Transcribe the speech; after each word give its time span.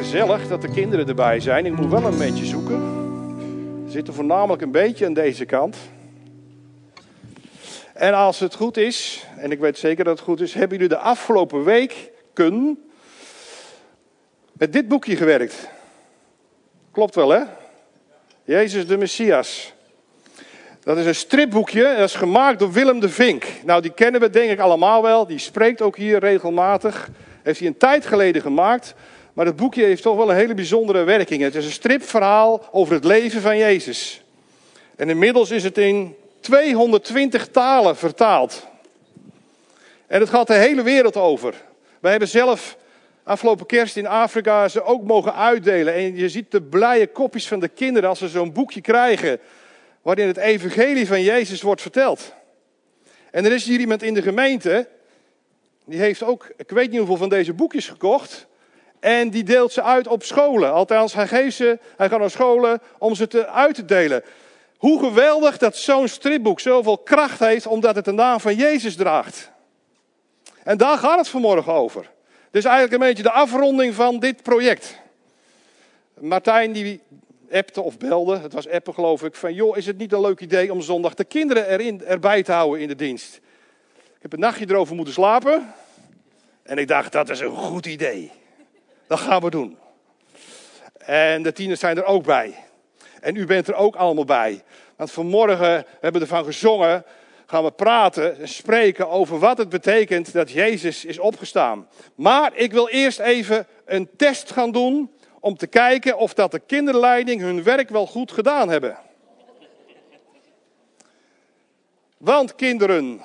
gezellig 0.00 0.48
dat 0.48 0.62
de 0.62 0.70
kinderen 0.70 1.08
erbij 1.08 1.40
zijn. 1.40 1.66
Ik 1.66 1.76
moet 1.76 1.90
wel 1.90 2.04
een 2.04 2.18
beetje 2.18 2.44
zoeken. 2.44 2.80
Ze 3.86 3.90
zitten 3.90 4.14
voornamelijk 4.14 4.62
een 4.62 4.70
beetje 4.70 5.06
aan 5.06 5.12
deze 5.12 5.44
kant. 5.44 5.76
En 7.94 8.14
als 8.14 8.38
het 8.38 8.54
goed 8.54 8.76
is, 8.76 9.26
en 9.36 9.50
ik 9.50 9.58
weet 9.58 9.78
zeker 9.78 10.04
dat 10.04 10.16
het 10.16 10.26
goed 10.26 10.40
is, 10.40 10.54
hebben 10.54 10.78
jullie 10.78 10.88
de 10.88 10.98
afgelopen 10.98 11.64
weken 11.64 12.78
met 14.52 14.72
dit 14.72 14.88
boekje 14.88 15.16
gewerkt. 15.16 15.68
Klopt 16.92 17.14
wel, 17.14 17.28
hè? 17.28 17.42
Jezus 18.44 18.86
de 18.86 18.96
Messias. 18.96 19.72
Dat 20.80 20.96
is 20.96 21.06
een 21.06 21.14
stripboekje, 21.14 21.82
dat 21.82 22.08
is 22.08 22.14
gemaakt 22.14 22.58
door 22.58 22.72
Willem 22.72 23.00
de 23.00 23.08
Vink. 23.08 23.46
Nou, 23.64 23.82
die 23.82 23.92
kennen 23.92 24.20
we 24.20 24.30
denk 24.30 24.50
ik 24.50 24.58
allemaal 24.58 25.02
wel. 25.02 25.26
Die 25.26 25.38
spreekt 25.38 25.82
ook 25.82 25.96
hier 25.96 26.18
regelmatig. 26.18 27.08
Heeft 27.42 27.58
hij 27.58 27.68
een 27.68 27.76
tijd 27.76 28.06
geleden 28.06 28.42
gemaakt. 28.42 28.94
Maar 29.40 29.48
het 29.48 29.58
boekje 29.58 29.84
heeft 29.84 30.02
toch 30.02 30.16
wel 30.16 30.30
een 30.30 30.36
hele 30.36 30.54
bijzondere 30.54 31.04
werking. 31.04 31.42
Het 31.42 31.54
is 31.54 31.64
een 31.64 31.70
stripverhaal 31.70 32.68
over 32.70 32.94
het 32.94 33.04
leven 33.04 33.40
van 33.40 33.56
Jezus. 33.56 34.22
En 34.96 35.08
inmiddels 35.08 35.50
is 35.50 35.64
het 35.64 35.78
in 35.78 36.16
220 36.40 37.48
talen 37.48 37.96
vertaald. 37.96 38.66
En 40.06 40.20
het 40.20 40.28
gaat 40.28 40.46
de 40.46 40.54
hele 40.54 40.82
wereld 40.82 41.16
over. 41.16 41.54
Wij 42.00 42.10
hebben 42.10 42.28
zelf 42.28 42.76
afgelopen 43.22 43.66
kerst 43.66 43.96
in 43.96 44.06
Afrika 44.06 44.68
ze 44.68 44.82
ook 44.82 45.02
mogen 45.02 45.34
uitdelen. 45.34 45.94
En 45.94 46.16
je 46.16 46.28
ziet 46.28 46.50
de 46.50 46.62
blije 46.62 47.06
kopjes 47.06 47.48
van 47.48 47.60
de 47.60 47.68
kinderen 47.68 48.08
als 48.08 48.18
ze 48.18 48.28
zo'n 48.28 48.52
boekje 48.52 48.80
krijgen. 48.80 49.38
Waarin 50.02 50.26
het 50.26 50.36
evangelie 50.36 51.06
van 51.06 51.22
Jezus 51.22 51.62
wordt 51.62 51.82
verteld. 51.82 52.32
En 53.30 53.44
er 53.44 53.52
is 53.52 53.66
hier 53.66 53.80
iemand 53.80 54.02
in 54.02 54.14
de 54.14 54.22
gemeente. 54.22 54.88
Die 55.84 56.00
heeft 56.00 56.22
ook, 56.22 56.52
ik 56.56 56.70
weet 56.70 56.90
niet 56.90 56.98
hoeveel 56.98 57.16
van 57.16 57.28
deze 57.28 57.52
boekjes 57.52 57.88
gekocht. 57.88 58.48
En 59.00 59.30
die 59.30 59.44
deelt 59.44 59.72
ze 59.72 59.82
uit 59.82 60.06
op 60.06 60.22
scholen. 60.22 60.72
Althans, 60.72 61.14
hij 61.14 61.26
geeft 61.26 61.56
ze, 61.56 61.78
hij 61.96 62.08
gaat 62.08 62.18
naar 62.18 62.30
scholen 62.30 62.80
om 62.98 63.14
ze 63.14 63.26
te, 63.26 63.46
uit 63.46 63.74
te 63.74 63.84
delen. 63.84 64.22
Hoe 64.76 64.98
geweldig 64.98 65.58
dat 65.58 65.76
zo'n 65.76 66.08
stripboek 66.08 66.60
zoveel 66.60 66.98
kracht 66.98 67.38
heeft 67.38 67.66
omdat 67.66 67.94
het 67.94 68.04
de 68.04 68.12
naam 68.12 68.40
van 68.40 68.54
Jezus 68.54 68.96
draagt. 68.96 69.50
En 70.64 70.76
daar 70.76 70.98
gaat 70.98 71.18
het 71.18 71.28
vanmorgen 71.28 71.72
over. 71.72 72.10
Dus 72.50 72.64
eigenlijk 72.64 72.94
een 72.94 73.08
beetje 73.08 73.22
de 73.22 73.30
afronding 73.30 73.94
van 73.94 74.18
dit 74.18 74.42
project. 74.42 74.98
Martijn 76.18 76.72
die 76.72 77.00
appte 77.50 77.80
of 77.80 77.98
belde, 77.98 78.38
het 78.38 78.52
was 78.52 78.68
appen 78.68 78.94
geloof 78.94 79.22
ik, 79.22 79.34
van 79.34 79.54
joh, 79.54 79.76
is 79.76 79.86
het 79.86 79.98
niet 79.98 80.12
een 80.12 80.20
leuk 80.20 80.40
idee 80.40 80.72
om 80.72 80.80
zondag 80.80 81.14
de 81.14 81.24
kinderen 81.24 81.68
erin, 81.68 82.04
erbij 82.04 82.42
te 82.42 82.52
houden 82.52 82.80
in 82.80 82.88
de 82.88 82.96
dienst? 82.96 83.40
Ik 84.16 84.22
heb 84.22 84.32
een 84.32 84.40
nachtje 84.40 84.66
erover 84.68 84.94
moeten 84.94 85.14
slapen 85.14 85.74
en 86.62 86.78
ik 86.78 86.88
dacht, 86.88 87.12
dat 87.12 87.30
is 87.30 87.40
een 87.40 87.56
goed 87.56 87.86
idee. 87.86 88.30
Dat 89.10 89.20
gaan 89.20 89.40
we 89.40 89.50
doen. 89.50 89.78
En 90.98 91.42
de 91.42 91.52
tieners 91.52 91.80
zijn 91.80 91.96
er 91.96 92.04
ook 92.04 92.24
bij. 92.24 92.54
En 93.20 93.36
u 93.36 93.46
bent 93.46 93.68
er 93.68 93.74
ook 93.74 93.96
allemaal 93.96 94.24
bij. 94.24 94.62
Want 94.96 95.10
vanmorgen 95.10 95.84
hebben 96.00 96.12
we 96.12 96.20
ervan 96.20 96.44
gezongen, 96.44 97.04
gaan 97.46 97.64
we 97.64 97.70
praten 97.70 98.38
en 98.38 98.48
spreken 98.48 99.08
over 99.08 99.38
wat 99.38 99.58
het 99.58 99.68
betekent 99.68 100.32
dat 100.32 100.50
Jezus 100.50 101.04
is 101.04 101.18
opgestaan. 101.18 101.88
Maar 102.14 102.54
ik 102.54 102.72
wil 102.72 102.88
eerst 102.88 103.18
even 103.18 103.66
een 103.84 104.08
test 104.16 104.52
gaan 104.52 104.72
doen 104.72 105.10
om 105.40 105.56
te 105.56 105.66
kijken 105.66 106.18
of 106.18 106.34
dat 106.34 106.50
de 106.50 106.60
kinderleiding 106.66 107.40
hun 107.40 107.62
werk 107.62 107.88
wel 107.88 108.06
goed 108.06 108.32
gedaan 108.32 108.68
hebben. 108.68 108.98
Want 112.16 112.54
kinderen, 112.54 113.20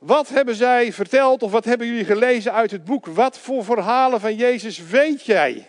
wat 0.00 0.28
hebben 0.28 0.54
zij 0.54 0.92
verteld 0.92 1.42
of 1.42 1.50
wat 1.50 1.64
hebben 1.64 1.86
jullie 1.86 2.04
gelezen 2.04 2.52
uit 2.52 2.70
het 2.70 2.84
boek? 2.84 3.06
Wat 3.06 3.38
voor 3.38 3.64
verhalen 3.64 4.20
van 4.20 4.34
Jezus 4.34 4.78
weet 4.78 5.24
jij? 5.24 5.66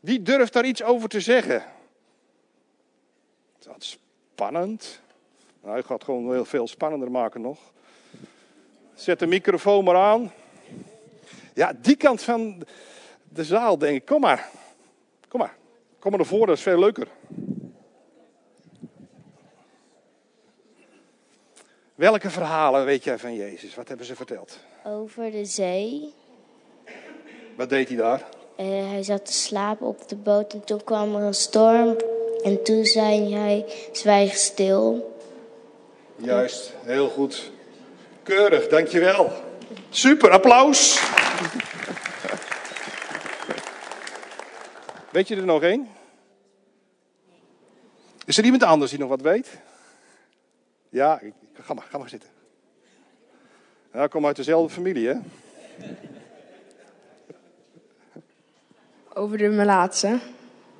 Wie 0.00 0.22
durft 0.22 0.52
daar 0.52 0.64
iets 0.64 0.82
over 0.82 1.08
te 1.08 1.20
zeggen? 1.20 1.64
Dat 3.58 3.76
is 3.78 3.98
spannend. 4.32 5.00
Nou, 5.62 5.72
hij 5.72 5.82
gaat 5.82 6.04
gewoon 6.04 6.32
heel 6.32 6.44
veel 6.44 6.68
spannender 6.68 7.10
maken 7.10 7.40
nog. 7.40 7.58
Zet 8.94 9.18
de 9.18 9.26
microfoon 9.26 9.84
maar 9.84 9.96
aan. 9.96 10.32
Ja, 11.54 11.72
die 11.80 11.96
kant 11.96 12.22
van 12.22 12.62
de 13.28 13.44
zaal 13.44 13.78
denk 13.78 13.96
ik, 13.96 14.04
kom 14.04 14.20
maar. 14.20 14.48
Kom 15.28 15.40
maar. 15.40 15.56
Kom 15.98 16.10
maar 16.10 16.20
naar 16.20 16.28
voren, 16.28 16.46
dat 16.46 16.56
is 16.56 16.62
veel 16.62 16.78
leuker. 16.78 17.08
Welke 21.98 22.30
verhalen 22.30 22.84
weet 22.84 23.04
jij 23.04 23.18
van 23.18 23.34
Jezus? 23.34 23.74
Wat 23.74 23.88
hebben 23.88 24.06
ze 24.06 24.16
verteld? 24.16 24.58
Over 24.84 25.30
de 25.30 25.44
zee. 25.44 26.14
Wat 27.56 27.68
deed 27.68 27.88
hij 27.88 27.96
daar? 27.96 28.28
Uh, 28.60 28.90
hij 28.90 29.02
zat 29.02 29.26
te 29.26 29.32
slapen 29.32 29.86
op 29.86 30.08
de 30.08 30.16
boot 30.16 30.52
en 30.52 30.64
toen 30.64 30.84
kwam 30.84 31.14
er 31.16 31.22
een 31.22 31.34
storm. 31.34 31.96
En 32.42 32.64
toen 32.64 32.84
zei 32.84 33.34
hij, 33.34 33.64
zwijg 33.92 34.36
stil. 34.36 35.16
Juist, 36.16 36.72
heel 36.84 37.08
goed. 37.08 37.50
Keurig, 38.22 38.68
dankjewel. 38.68 39.32
Super, 39.90 40.30
applaus. 40.30 41.00
Weet 45.12 45.28
je 45.28 45.36
er 45.36 45.44
nog 45.44 45.62
één? 45.62 45.88
Is 48.24 48.38
er 48.38 48.44
iemand 48.44 48.62
anders 48.62 48.90
die 48.90 49.00
nog 49.00 49.08
wat 49.08 49.20
weet? 49.20 49.48
Ja, 50.88 51.20
ga 51.62 51.74
maar, 51.74 51.86
ga 51.90 51.98
maar 51.98 52.08
zitten. 52.08 52.28
Ja, 53.92 54.06
kom 54.06 54.26
uit 54.26 54.36
dezelfde 54.36 54.74
familie, 54.74 55.08
hè? 55.08 55.14
Over 59.14 59.38
de 59.38 59.48
melaatse. 59.48 60.18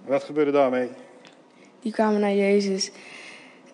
Wat 0.04 0.24
gebeurde 0.24 0.50
daarmee? 0.50 0.88
Die 1.80 1.92
kwamen 1.92 2.20
naar 2.20 2.34
Jezus. 2.34 2.90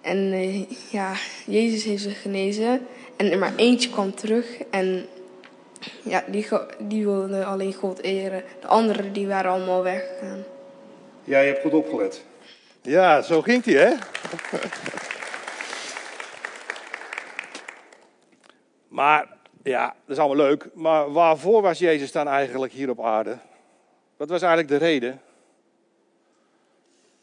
En 0.01 0.19
uh, 0.33 0.71
ja, 0.91 1.13
Jezus 1.47 1.85
heeft 1.85 2.03
ze 2.03 2.11
genezen. 2.11 2.87
En 3.17 3.33
er 3.33 3.39
maar 3.39 3.55
eentje 3.57 3.91
kwam 3.91 4.15
terug. 4.15 4.59
En 4.71 5.07
ja, 6.03 6.25
die, 6.27 6.49
die 6.79 7.05
wilde 7.05 7.45
alleen 7.45 7.75
God 7.75 8.03
eren. 8.03 8.43
De 8.61 8.67
anderen 8.67 9.13
die 9.13 9.27
waren 9.27 9.51
allemaal 9.51 9.83
weggegaan. 9.83 10.45
Ja, 11.25 11.41
je 11.41 11.47
hebt 11.47 11.63
goed 11.63 11.73
opgelet. 11.73 12.25
Ja, 12.83 13.23
zo 13.23 13.43
ging 13.43 13.65
hij, 13.65 13.75
hè? 13.75 13.95
Maar, 18.95 19.29
ja, 19.63 19.87
dat 19.87 20.17
is 20.17 20.19
allemaal 20.19 20.47
leuk. 20.47 20.69
Maar 20.75 21.13
waarvoor 21.13 21.63
was 21.63 21.79
Jezus 21.79 22.13
dan 22.13 22.29
eigenlijk 22.29 22.73
hier 22.73 22.91
op 22.91 23.05
aarde? 23.05 23.39
Wat 24.17 24.29
was 24.29 24.43
eigenlijk 24.43 24.73
de 24.73 24.87
reden? 24.87 25.21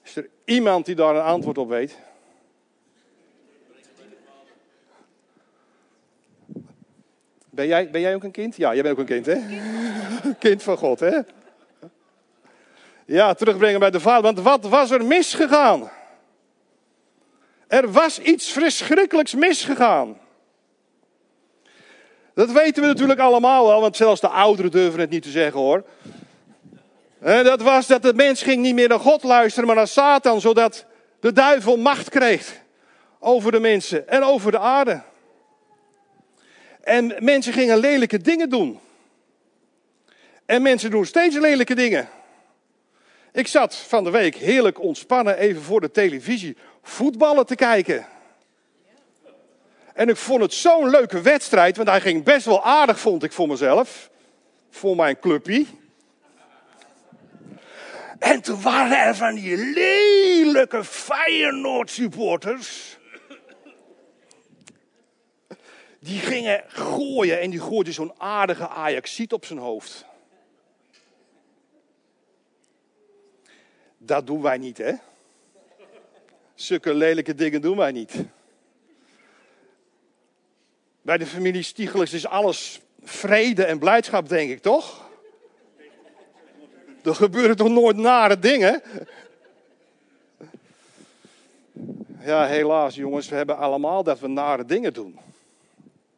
Is 0.03 0.15
er 0.15 0.29
iemand 0.45 0.85
die 0.85 0.95
daar 0.95 1.15
een 1.15 1.21
antwoord 1.21 1.57
op 1.57 1.69
weet? 1.69 1.97
Ben 7.49 7.67
jij, 7.67 7.89
ben 7.89 8.01
jij 8.01 8.15
ook 8.15 8.23
een 8.23 8.31
kind? 8.31 8.55
Ja, 8.55 8.73
jij 8.73 8.83
bent 8.83 8.93
ook 8.93 9.09
een 9.09 9.23
kind, 9.23 9.25
hè? 9.25 9.39
kind 10.49 10.63
van 10.63 10.77
God, 10.77 10.99
hè? 10.99 11.19
Ja, 13.05 13.33
terugbrengen 13.33 13.79
bij 13.79 13.91
de 13.91 13.99
vader. 13.99 14.21
Want 14.21 14.39
wat 14.39 14.69
was 14.69 14.91
er 14.91 15.05
misgegaan? 15.05 15.89
Er 17.67 17.91
was 17.91 18.19
iets 18.19 18.51
verschrikkelijks 18.51 19.35
misgegaan. 19.35 20.19
Dat 22.33 22.51
weten 22.51 22.81
we 22.81 22.87
natuurlijk 22.87 23.19
allemaal 23.19 23.67
wel, 23.67 23.81
want 23.81 23.95
zelfs 23.95 24.21
de 24.21 24.27
ouderen 24.27 24.71
durven 24.71 24.99
het 24.99 25.09
niet 25.09 25.23
te 25.23 25.29
zeggen 25.29 25.59
hoor. 25.59 25.83
En 27.19 27.43
dat 27.43 27.61
was 27.61 27.87
dat 27.87 28.01
de 28.01 28.13
mens 28.13 28.43
ging 28.43 28.61
niet 28.61 28.75
meer 28.75 28.87
naar 28.87 28.99
God 28.99 29.23
luisteren, 29.23 29.67
maar 29.67 29.75
naar 29.75 29.87
Satan, 29.87 30.41
zodat 30.41 30.85
de 31.19 31.33
duivel 31.33 31.77
macht 31.77 32.09
kreeg 32.09 32.61
over 33.19 33.51
de 33.51 33.59
mensen 33.59 34.07
en 34.07 34.23
over 34.23 34.51
de 34.51 34.59
aarde. 34.59 35.01
En 36.81 37.15
mensen 37.19 37.53
gingen 37.53 37.77
lelijke 37.77 38.17
dingen 38.17 38.49
doen. 38.49 38.79
En 40.45 40.61
mensen 40.61 40.91
doen 40.91 41.05
steeds 41.05 41.37
lelijke 41.37 41.75
dingen. 41.75 42.09
Ik 43.33 43.47
zat 43.47 43.75
van 43.75 44.03
de 44.03 44.09
week 44.09 44.35
heerlijk 44.35 44.81
ontspannen 44.81 45.37
even 45.37 45.61
voor 45.61 45.81
de 45.81 45.91
televisie 45.91 46.57
voetballen 46.81 47.45
te 47.45 47.55
kijken. 47.55 48.05
En 49.93 50.09
ik 50.09 50.15
vond 50.15 50.41
het 50.41 50.53
zo'n 50.53 50.89
leuke 50.89 51.21
wedstrijd, 51.21 51.77
want 51.77 51.89
hij 51.89 52.01
ging 52.01 52.23
best 52.23 52.45
wel 52.45 52.63
aardig, 52.63 52.99
vond 52.99 53.23
ik 53.23 53.31
voor 53.31 53.47
mezelf. 53.47 54.09
Voor 54.69 54.95
mijn 54.95 55.19
clubje. 55.19 55.65
En 58.19 58.41
toen 58.41 58.61
waren 58.61 58.97
er 58.97 59.15
van 59.15 59.35
die 59.35 59.57
lelijke 59.57 60.83
Feyenoord 60.83 61.89
supporters. 61.89 62.97
Die 65.99 66.19
gingen 66.19 66.63
gooien 66.67 67.39
en 67.39 67.49
die 67.49 67.59
gooiden 67.59 67.93
zo'n 67.93 68.13
aardige 68.17 68.67
Ajaxiet 68.67 69.33
op 69.33 69.45
zijn 69.45 69.59
hoofd. 69.59 70.05
Dat 73.97 74.27
doen 74.27 74.41
wij 74.41 74.57
niet, 74.57 74.77
hè? 74.77 74.93
Zulke 76.55 76.93
lelijke 76.93 77.35
dingen 77.35 77.61
doen 77.61 77.77
wij 77.77 77.91
niet. 77.91 78.13
Bij 81.01 81.17
de 81.17 81.25
familie 81.25 81.63
Stieglers 81.63 82.13
is 82.13 82.27
alles 82.27 82.81
vrede 83.03 83.63
en 83.63 83.79
blijdschap, 83.79 84.29
denk 84.29 84.49
ik, 84.49 84.61
toch? 84.61 85.09
Er 87.03 87.15
gebeuren 87.15 87.55
toch 87.55 87.69
nooit 87.69 87.97
nare 87.97 88.39
dingen? 88.39 88.81
Ja, 92.23 92.45
helaas 92.45 92.95
jongens, 92.95 93.29
we 93.29 93.35
hebben 93.35 93.57
allemaal 93.57 94.03
dat 94.03 94.19
we 94.19 94.27
nare 94.27 94.65
dingen 94.65 94.93
doen. 94.93 95.19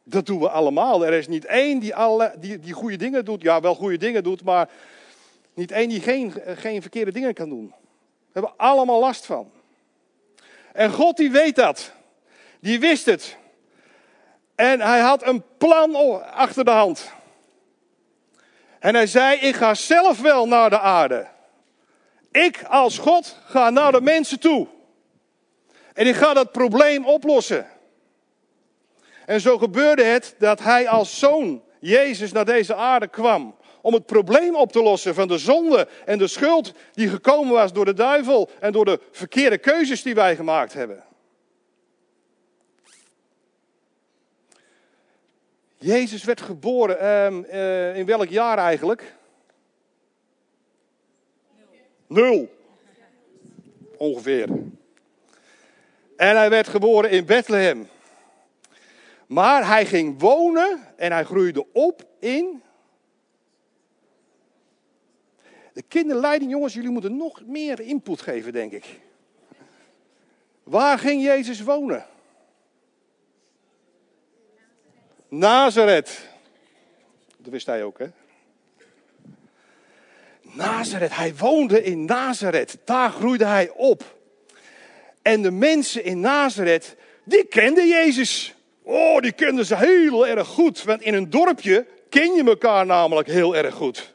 Dat 0.02 0.26
doen 0.26 0.40
we 0.40 0.48
allemaal. 0.48 1.06
Er 1.06 1.12
is 1.12 1.28
niet 1.28 1.44
één 1.44 1.78
die, 1.78 1.94
alle, 1.94 2.34
die, 2.38 2.58
die 2.58 2.72
goede 2.72 2.96
dingen 2.96 3.24
doet. 3.24 3.42
Ja, 3.42 3.60
wel 3.60 3.74
goede 3.74 3.96
dingen 3.96 4.22
doet, 4.22 4.44
maar 4.44 4.68
niet 5.54 5.70
één 5.70 5.88
die 5.88 6.00
geen, 6.00 6.34
geen 6.56 6.80
verkeerde 6.80 7.12
dingen 7.12 7.34
kan 7.34 7.48
doen. 7.48 7.74
We 7.96 8.40
hebben 8.40 8.52
allemaal 8.56 9.00
last 9.00 9.26
van. 9.26 9.50
En 10.72 10.90
God 10.92 11.16
die 11.16 11.30
weet 11.30 11.56
dat. 11.56 11.92
Die 12.60 12.80
wist 12.80 13.06
het. 13.06 13.36
En 14.54 14.80
hij 14.80 15.00
had 15.00 15.26
een 15.26 15.44
plan 15.58 16.22
achter 16.32 16.64
de 16.64 16.70
hand. 16.70 17.12
En 18.78 18.94
hij 18.94 19.06
zei: 19.06 19.38
Ik 19.38 19.54
ga 19.54 19.74
zelf 19.74 20.20
wel 20.20 20.48
naar 20.48 20.70
de 20.70 20.78
aarde. 20.78 21.26
Ik 22.30 22.64
als 22.68 22.98
God 22.98 23.38
ga 23.46 23.70
naar 23.70 23.92
de 23.92 24.00
mensen 24.00 24.40
toe. 24.40 24.66
En 25.92 26.06
ik 26.06 26.14
ga 26.14 26.34
dat 26.34 26.52
probleem 26.52 27.06
oplossen. 27.06 27.66
En 29.26 29.40
zo 29.40 29.58
gebeurde 29.58 30.04
het 30.04 30.34
dat 30.38 30.60
hij 30.60 30.88
als 30.88 31.18
zoon 31.18 31.62
Jezus 31.80 32.32
naar 32.32 32.44
deze 32.44 32.74
aarde 32.74 33.08
kwam. 33.08 33.56
Om 33.80 33.94
het 33.94 34.06
probleem 34.06 34.54
op 34.54 34.72
te 34.72 34.82
lossen 34.82 35.14
van 35.14 35.28
de 35.28 35.38
zonde 35.38 35.88
en 36.04 36.18
de 36.18 36.26
schuld 36.26 36.72
die 36.92 37.08
gekomen 37.08 37.52
was 37.52 37.72
door 37.72 37.84
de 37.84 37.94
duivel 37.94 38.50
en 38.60 38.72
door 38.72 38.84
de 38.84 39.00
verkeerde 39.10 39.58
keuzes 39.58 40.02
die 40.02 40.14
wij 40.14 40.36
gemaakt 40.36 40.72
hebben. 40.72 41.04
Jezus 45.84 46.24
werd 46.24 46.40
geboren 46.40 47.00
ehm, 47.00 47.42
eh, 47.44 47.96
in 47.96 48.06
welk 48.06 48.28
jaar 48.28 48.58
eigenlijk? 48.58 49.14
Nul. 52.06 52.54
Ongeveer. 53.96 54.48
En 56.16 56.36
hij 56.36 56.50
werd 56.50 56.68
geboren 56.68 57.10
in 57.10 57.24
Bethlehem. 57.24 57.88
Maar 59.26 59.66
hij 59.66 59.86
ging 59.86 60.20
wonen 60.20 60.80
en 60.96 61.12
hij 61.12 61.24
groeide 61.24 61.72
op 61.72 62.06
in. 62.18 62.62
De 65.72 65.82
kinderleiding, 65.82 66.50
jongens, 66.50 66.74
jullie 66.74 66.90
moeten 66.90 67.16
nog 67.16 67.46
meer 67.46 67.80
input 67.80 68.20
geven, 68.20 68.52
denk 68.52 68.72
ik. 68.72 69.00
Waar 70.62 70.98
ging 70.98 71.22
Jezus 71.22 71.60
wonen? 71.60 72.06
Nazareth. 75.38 76.28
Dat 77.36 77.52
wist 77.52 77.66
hij 77.66 77.84
ook, 77.84 77.98
hè? 77.98 78.06
Nazareth, 80.42 81.16
hij 81.16 81.34
woonde 81.36 81.82
in 81.82 82.04
Nazareth. 82.04 82.78
Daar 82.84 83.10
groeide 83.10 83.44
hij 83.44 83.70
op. 83.70 84.16
En 85.22 85.42
de 85.42 85.50
mensen 85.50 86.04
in 86.04 86.20
Nazareth, 86.20 86.96
die 87.24 87.44
kenden 87.44 87.88
Jezus. 87.88 88.54
Oh, 88.82 89.20
die 89.20 89.32
kenden 89.32 89.66
ze 89.66 89.76
heel 89.76 90.26
erg 90.26 90.46
goed. 90.46 90.82
Want 90.82 91.02
in 91.02 91.14
een 91.14 91.30
dorpje 91.30 91.86
ken 92.08 92.34
je 92.34 92.44
elkaar 92.44 92.86
namelijk 92.86 93.28
heel 93.28 93.56
erg 93.56 93.74
goed. 93.74 94.14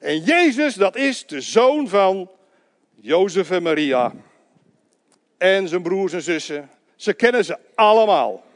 En 0.00 0.20
Jezus, 0.20 0.74
dat 0.74 0.96
is 0.96 1.26
de 1.26 1.40
zoon 1.40 1.88
van 1.88 2.30
Jozef 2.94 3.50
en 3.50 3.62
Maria. 3.62 4.12
En 5.38 5.68
zijn 5.68 5.82
broers 5.82 6.12
en 6.12 6.22
zussen. 6.22 6.70
Ze 6.96 7.12
kennen 7.12 7.44
ze 7.44 7.58
allemaal. 7.74 8.48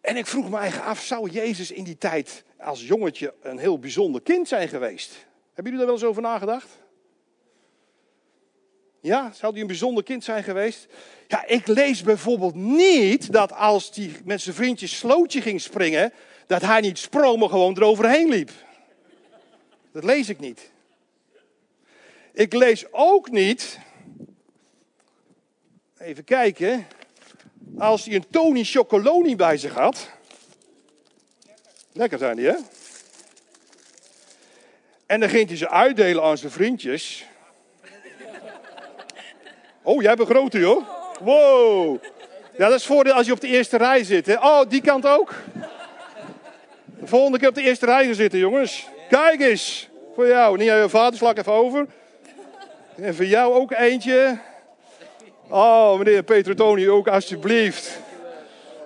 En 0.00 0.16
ik 0.16 0.26
vroeg 0.26 0.50
me 0.50 0.58
eigenlijk 0.58 0.88
af, 0.88 1.02
zou 1.02 1.30
Jezus 1.30 1.70
in 1.70 1.84
die 1.84 1.98
tijd 1.98 2.44
als 2.58 2.86
jongetje 2.86 3.34
een 3.42 3.58
heel 3.58 3.78
bijzonder 3.78 4.22
kind 4.22 4.48
zijn 4.48 4.68
geweest? 4.68 5.26
Hebben 5.52 5.72
jullie 5.72 5.78
daar 5.78 5.86
wel 5.86 5.94
eens 5.94 6.04
over 6.04 6.22
nagedacht? 6.22 6.78
Ja, 9.00 9.32
zou 9.32 9.52
hij 9.52 9.60
een 9.60 9.66
bijzonder 9.66 10.04
kind 10.04 10.24
zijn 10.24 10.42
geweest? 10.42 10.86
Ja, 11.28 11.46
ik 11.46 11.66
lees 11.66 12.02
bijvoorbeeld 12.02 12.54
niet 12.54 13.32
dat 13.32 13.52
als 13.52 13.90
hij 13.94 14.12
met 14.24 14.40
zijn 14.40 14.54
vriendjes 14.54 14.98
slootje 14.98 15.40
ging 15.40 15.60
springen, 15.60 16.12
dat 16.46 16.62
hij 16.62 16.80
niet 16.80 16.98
sprong, 16.98 17.38
maar 17.38 17.48
gewoon 17.48 17.76
eroverheen 17.76 18.28
liep. 18.28 18.50
Dat 19.92 20.04
lees 20.04 20.28
ik 20.28 20.40
niet. 20.40 20.70
Ik 22.32 22.52
lees 22.52 22.92
ook 22.92 23.30
niet, 23.30 23.78
even 25.98 26.24
kijken, 26.24 26.86
als 27.78 28.04
hij 28.04 28.14
een 28.14 28.26
Tony 28.30 28.64
Chocoloni 28.64 29.36
bij 29.36 29.56
zich 29.56 29.74
had. 29.74 30.10
Lekker 31.92 32.18
zijn 32.18 32.36
die, 32.36 32.46
hè? 32.46 32.54
En 35.06 35.20
dan 35.20 35.28
ging 35.28 35.48
hij 35.48 35.56
ze 35.56 35.68
uitdelen 35.68 36.22
aan 36.22 36.38
zijn 36.38 36.52
vriendjes. 36.52 37.24
Oh, 39.82 40.02
jij 40.02 40.18
een 40.18 40.26
grote, 40.26 40.58
joh. 40.58 40.88
Wow. 41.20 42.02
Ja, 42.56 42.68
dat 42.68 42.78
is 42.78 42.86
voordeel 42.86 43.12
als 43.12 43.26
je 43.26 43.32
op 43.32 43.40
de 43.40 43.46
eerste 43.46 43.76
rij 43.76 44.04
zit. 44.04 44.36
Oh, 44.36 44.60
die 44.68 44.80
kant 44.80 45.06
ook. 45.06 45.34
De 46.98 47.06
volgende 47.06 47.38
keer 47.38 47.48
op 47.48 47.54
de 47.54 47.62
eerste 47.62 47.86
rij 47.86 48.04
gaan 48.04 48.14
zitten, 48.14 48.38
jongens. 48.38 48.86
Kijk 49.08 49.40
eens. 49.40 49.88
Voor 50.14 50.26
jou. 50.26 50.58
Aan 50.58 50.64
je 50.64 50.88
vader, 50.88 51.18
slak 51.18 51.38
even 51.38 51.52
over. 51.52 51.86
En 52.96 53.14
voor 53.14 53.24
jou 53.24 53.54
ook 53.54 53.72
eentje. 53.72 54.38
Oh, 55.50 55.98
meneer 55.98 56.22
Petrotoni, 56.22 56.88
ook 56.88 57.08
alsjeblieft. 57.08 57.98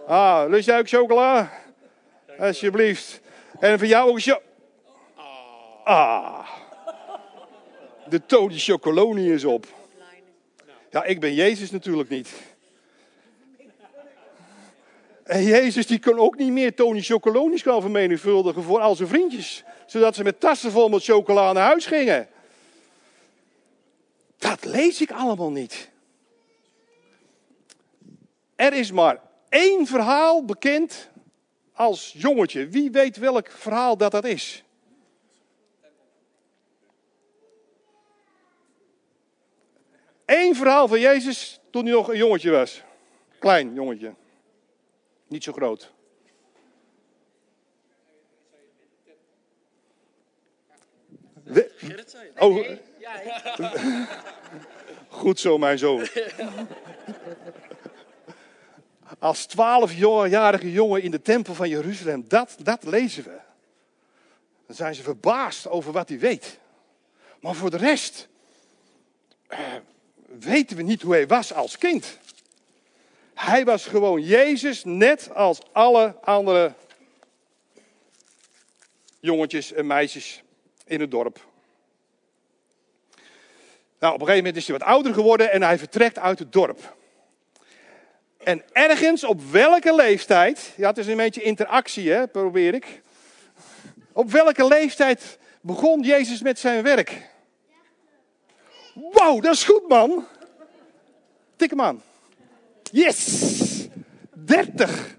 Ah, 0.07 0.45
lust 0.49 0.67
jij 0.67 0.79
ook 0.79 0.89
chocola? 0.89 1.51
Alsjeblieft. 2.39 3.21
En 3.61 3.79
voor 3.79 3.89
jou 3.89 4.11
ook 4.11 4.21
cho... 4.21 4.41
Ah. 5.85 6.49
De 8.09 8.27
Tony 8.27 8.59
Chocoloni 8.59 9.33
is 9.33 9.45
op. 9.45 9.67
Ja, 10.91 11.05
ik 11.05 11.21
ben 11.21 11.35
Jezus 11.35 11.71
natuurlijk 11.71 12.09
niet. 12.09 12.29
En 15.25 15.43
Jezus 15.43 15.87
die 15.87 16.01
kon 16.01 16.19
ook 16.19 16.37
niet 16.37 16.53
meer 16.53 16.75
Tony 16.75 17.01
Chocolonis 17.01 17.63
gaan 17.63 17.81
vermenigvuldigen 17.81 18.63
voor 18.63 18.81
al 18.81 18.95
zijn 18.95 19.09
vriendjes. 19.09 19.65
Zodat 19.87 20.15
ze 20.15 20.23
met 20.23 20.41
tassen 20.41 20.71
vol 20.71 20.89
met 20.89 21.05
chocola 21.05 21.53
naar 21.53 21.67
huis 21.67 21.87
gingen. 21.87 22.29
Dat 24.39 24.65
lees 24.65 25.01
ik 25.01 25.11
allemaal 25.11 25.51
niet. 25.51 25.93
Er 28.57 28.73
is 28.73 28.93
maar 28.93 29.21
één 29.49 29.87
verhaal 29.87 30.45
bekend 30.45 31.11
als 31.73 32.15
jongetje. 32.17 32.69
Wie 32.69 32.91
weet 32.91 33.17
welk 33.17 33.51
verhaal 33.51 33.97
dat 33.97 34.13
dat 34.13 34.25
is? 34.25 34.65
Eén 40.25 40.55
verhaal 40.55 40.89
van 40.89 41.01
Jezus 41.01 41.61
toen 41.71 41.85
hij 41.85 41.93
nog 41.93 42.09
een 42.09 42.17
jongetje 42.17 42.51
was. 42.51 42.83
Klein 43.39 43.75
jongetje. 43.75 44.15
Niet 45.27 45.45
zo 45.45 45.53
groot. 45.53 45.93
Oh. 52.39 52.67
Goed 55.09 55.41
zo, 55.41 55.59
mijn 55.59 55.79
zoon. 55.79 56.07
Als 59.19 59.47
twaalfjarige 59.47 60.73
jongen 60.73 61.03
in 61.03 61.11
de 61.11 61.23
tempel 61.23 61.55
van 61.55 61.69
Jeruzalem, 61.69 62.25
dat, 62.29 62.57
dat 62.63 62.85
lezen 62.85 63.25
we. 63.25 63.39
Dan 64.67 64.77
zijn 64.77 64.95
ze 64.95 65.03
verbaasd 65.03 65.69
over 65.69 65.93
wat 65.93 66.09
hij 66.09 66.19
weet. 66.19 66.59
Maar 67.41 67.55
voor 67.55 67.71
de 67.71 67.77
rest, 67.77 68.29
eh, 69.47 69.59
weten 70.39 70.77
we 70.77 70.83
niet 70.83 71.03
hoe 71.03 71.13
hij 71.13 71.27
was 71.27 71.53
als 71.53 71.79
kind. 71.79 72.19
Hij 73.35 73.65
was 73.65 73.87
gewoon 73.87 74.23
Jezus, 74.23 74.85
net 74.85 75.35
als 75.35 75.61
alle 75.73 76.17
andere 76.21 76.75
jongetjes 79.21 79.73
en 79.73 79.87
meisjes 79.87 80.43
in 80.85 81.01
het 81.01 81.11
dorp. 81.11 81.47
Nou, 83.99 84.15
op 84.15 84.21
een 84.21 84.27
gegeven 84.27 84.45
moment 84.45 84.57
is 84.57 84.69
hij 84.69 84.79
wat 84.79 84.89
ouder 84.89 85.15
geworden 85.15 85.53
en 85.53 85.63
hij 85.63 85.79
vertrekt 85.79 86.19
uit 86.19 86.39
het 86.39 86.53
dorp. 86.53 86.97
En 88.45 88.63
ergens, 88.73 89.25
op 89.25 89.51
welke 89.51 89.95
leeftijd, 89.95 90.73
ja 90.77 90.89
het 90.89 90.99
is 90.99 91.07
een 91.07 91.17
beetje 91.17 91.43
interactie 91.43 92.11
hè, 92.11 92.27
probeer 92.27 92.75
ik. 92.75 93.03
Op 94.13 94.31
welke 94.31 94.67
leeftijd 94.67 95.39
begon 95.61 96.01
Jezus 96.01 96.43
met 96.43 96.59
zijn 96.59 96.83
werk? 96.83 97.31
Wauw, 98.95 99.41
dat 99.41 99.55
is 99.55 99.65
goed 99.65 99.89
man. 99.89 100.27
Tik 101.57 101.71
hem 101.71 101.81
aan. 101.81 102.03
Yes! 102.91 103.89
30. 104.33 105.17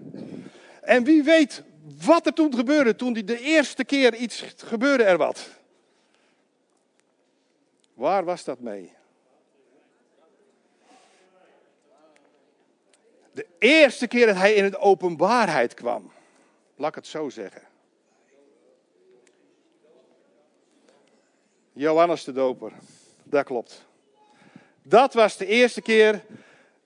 En 0.80 1.04
wie 1.04 1.22
weet 1.22 1.62
wat 2.04 2.26
er 2.26 2.32
toen 2.32 2.54
gebeurde, 2.54 2.96
toen 2.96 3.12
die 3.12 3.24
de 3.24 3.40
eerste 3.40 3.84
keer 3.84 4.14
iets 4.14 4.44
gebeurde 4.56 5.04
er 5.04 5.16
wat. 5.16 5.48
Waar 7.94 8.24
was 8.24 8.44
dat 8.44 8.60
mee? 8.60 8.95
De 13.36 13.46
eerste 13.58 14.06
keer 14.06 14.26
dat 14.26 14.36
hij 14.36 14.54
in 14.54 14.64
het 14.64 14.76
openbaarheid 14.76 15.74
kwam. 15.74 16.12
Laat 16.76 16.88
ik 16.88 16.94
het 16.94 17.06
zo 17.06 17.28
zeggen. 17.28 17.62
Johannes 21.72 22.24
de 22.24 22.32
Doper. 22.32 22.72
Dat 23.22 23.44
klopt. 23.44 23.86
Dat 24.82 25.14
was 25.14 25.36
de 25.36 25.46
eerste 25.46 25.82
keer 25.82 26.24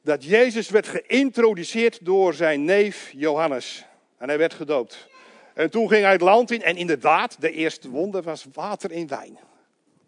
dat 0.02 0.25
Jezus 0.25 0.71
werd 0.71 0.88
geïntroduceerd 0.88 2.04
door 2.04 2.35
zijn 2.35 2.64
neef 2.64 3.11
Johannes. 3.12 3.85
En 4.16 4.28
hij 4.28 4.38
werd 4.38 4.54
gedoopt. 4.54 5.09
En 5.54 5.71
toen 5.71 5.88
ging 5.88 6.02
hij 6.02 6.12
het 6.12 6.21
land 6.21 6.50
in 6.50 6.62
en 6.62 6.76
inderdaad, 6.76 7.40
de 7.40 7.52
eerste 7.52 7.90
wonder 7.90 8.23
was 8.23 8.47
water 8.52 8.90
in 8.90 9.07
wijn. 9.07 9.38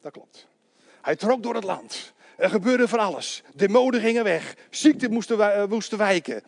Dat 0.00 0.12
klopt. 0.12 0.46
Hij 1.02 1.16
trok 1.16 1.42
door 1.42 1.54
het 1.54 1.64
land. 1.64 2.12
Er 2.36 2.50
gebeurde 2.50 2.88
van 2.88 2.98
alles. 2.98 3.42
Demonen 3.54 4.00
gingen 4.00 4.24
weg. 4.24 4.54
Ziekte 4.70 5.08
moesten, 5.08 5.54
eh, 5.54 5.64
moesten 5.68 5.98
wijken. 5.98 6.42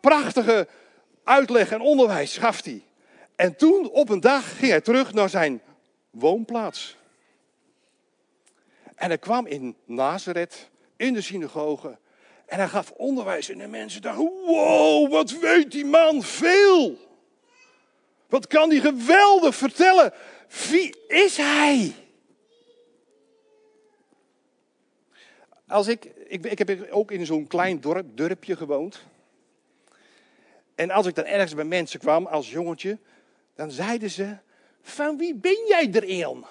Prachtige 0.00 0.68
uitleg 1.24 1.70
en 1.70 1.80
onderwijs 1.80 2.36
gaf 2.36 2.64
hij. 2.64 2.82
En 3.36 3.56
toen 3.56 3.90
op 3.90 4.08
een 4.08 4.20
dag 4.20 4.58
ging 4.58 4.70
hij 4.70 4.80
terug 4.80 5.12
naar 5.12 5.28
zijn 5.28 5.62
woonplaats. 6.10 6.96
En 8.94 9.08
hij 9.08 9.18
kwam 9.18 9.46
in 9.46 9.76
Nazareth, 9.84 10.70
in 10.96 11.14
de 11.14 11.20
synagoge. 11.20 11.98
En 12.46 12.58
hij 12.58 12.68
gaf 12.68 12.90
onderwijs 12.90 13.48
en 13.48 13.58
de 13.58 13.66
mensen 13.66 14.02
dachten, 14.02 14.30
wow, 14.46 15.10
wat 15.10 15.30
weet 15.30 15.70
die 15.70 15.84
man 15.84 16.22
veel. 16.22 16.96
Wat 18.28 18.46
kan 18.46 18.68
die 18.68 18.80
geweldig 18.80 19.54
vertellen. 19.54 20.12
Wie 20.70 20.94
is 21.08 21.36
hij? 21.36 21.94
Als 25.70 25.88
ik, 25.88 26.04
ik, 26.04 26.44
ik 26.44 26.58
heb 26.58 26.90
ook 26.90 27.10
in 27.10 27.26
zo'n 27.26 27.46
klein 27.46 27.80
dorp, 27.80 28.16
dorpje 28.16 28.56
gewoond. 28.56 29.06
En 30.74 30.90
als 30.90 31.06
ik 31.06 31.14
dan 31.14 31.24
ergens 31.24 31.54
bij 31.54 31.64
mensen 31.64 32.00
kwam 32.00 32.26
als 32.26 32.50
jongetje, 32.50 32.98
dan 33.54 33.70
zeiden 33.70 34.10
ze: 34.10 34.36
Van 34.82 35.16
wie 35.16 35.34
ben 35.34 35.64
jij 35.68 35.92
er 35.92 36.02
een? 36.02 36.44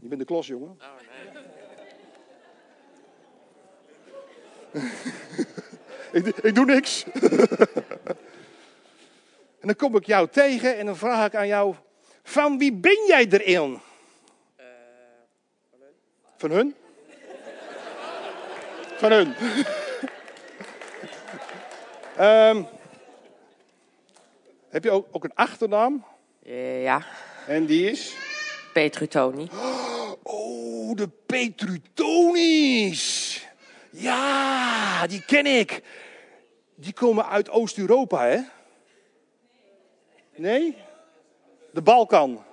Je 0.00 0.08
bent 0.08 0.20
de 0.20 0.26
klos, 0.26 0.46
jongen. 0.46 0.68
Oh, 0.68 0.76
nee. 6.12 6.12
ik, 6.22 6.36
ik 6.36 6.54
doe 6.54 6.64
niks. 6.64 7.04
en 9.60 9.66
dan 9.66 9.76
kom 9.76 9.96
ik 9.96 10.06
jou 10.06 10.28
tegen 10.28 10.78
en 10.78 10.86
dan 10.86 10.96
vraag 10.96 11.26
ik 11.26 11.34
aan 11.34 11.46
jou: 11.46 11.74
Van 12.22 12.58
wie 12.58 12.72
ben 12.72 13.06
jij 13.06 13.26
erin? 13.28 13.80
Uh, 14.60 14.66
van 16.36 16.50
hun. 16.50 16.74
Van 18.96 19.12
hun? 19.12 19.34
Um, 22.20 22.66
heb 24.74 24.84
je 24.84 24.90
ook, 24.90 25.06
ook 25.10 25.24
een 25.24 25.34
achternaam? 25.34 26.04
Uh, 26.42 26.82
ja. 26.82 27.04
En 27.46 27.66
die 27.66 27.90
is? 27.90 28.14
Petrutoni. 28.72 29.48
Oh, 30.22 30.96
de 30.96 31.08
Petrutonis. 31.26 32.50
Ja, 33.90 35.06
die 35.06 35.24
ken 35.24 35.46
ik. 35.46 35.82
Die 36.74 36.92
komen 36.92 37.28
uit 37.28 37.50
Oost-Europa, 37.50 38.26
hè? 38.26 38.38
Nee? 40.36 40.76
De 41.72 41.82
Balkan. 41.82 42.44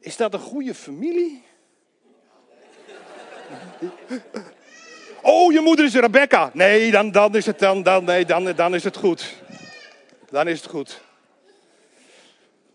Is 0.00 0.16
dat 0.16 0.34
een 0.34 0.40
goede 0.40 0.74
familie? 0.74 1.44
Oh, 5.22 5.52
je 5.52 5.60
moeder 5.60 5.84
is 5.84 5.94
Rebecca. 5.94 6.50
Nee, 6.52 6.90
dan, 6.90 7.10
dan, 7.10 7.36
is, 7.36 7.46
het, 7.46 7.58
dan, 7.58 7.82
dan, 7.82 8.04
nee, 8.04 8.24
dan, 8.24 8.52
dan 8.52 8.74
is 8.74 8.84
het 8.84 8.96
goed. 8.96 9.34
Dan 10.30 10.48
is 10.48 10.60
het 10.60 10.70
goed. 10.70 11.00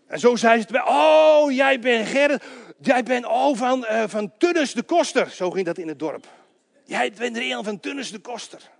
En 0.06 0.18
zo 0.18 0.36
zei 0.36 0.60
ze 0.60 0.66
het. 0.66 0.88
Oh, 0.88 1.52
jij 1.52 1.78
bent 1.78 2.08
Gerrit. 2.08 2.42
Jij 2.80 3.02
bent 3.02 3.26
oh, 3.26 3.56
van, 3.56 3.86
uh, 3.90 4.04
van 4.06 4.32
de 4.38 4.82
Koster. 4.86 5.30
Zo 5.30 5.50
ging 5.50 5.66
dat 5.66 5.78
in 5.78 5.88
het 5.88 5.98
dorp. 5.98 6.26
Jij 6.84 7.12
bent 7.12 7.36
er 7.36 7.42
een 7.42 7.64
van 7.64 7.80
Tunnes 7.80 8.10
de 8.10 8.18
Koster. 8.18 8.70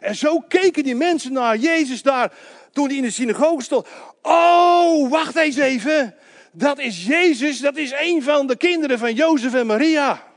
En 0.00 0.14
zo 0.14 0.40
keken 0.40 0.82
die 0.82 0.94
mensen 0.94 1.32
naar 1.32 1.56
Jezus 1.56 2.02
daar 2.02 2.32
toen 2.74 2.86
hij 2.86 2.96
in 2.96 3.02
de 3.02 3.10
synagoge 3.10 3.62
stond. 3.62 3.86
Oh, 4.22 5.10
wacht 5.10 5.36
eens 5.36 5.56
even. 5.56 6.14
Dat 6.52 6.78
is 6.78 7.06
Jezus, 7.06 7.58
dat 7.58 7.76
is 7.76 7.92
een 7.98 8.22
van 8.22 8.46
de 8.46 8.56
kinderen 8.56 8.98
van 8.98 9.14
Jozef 9.14 9.54
en 9.54 9.66
Maria. 9.66 10.32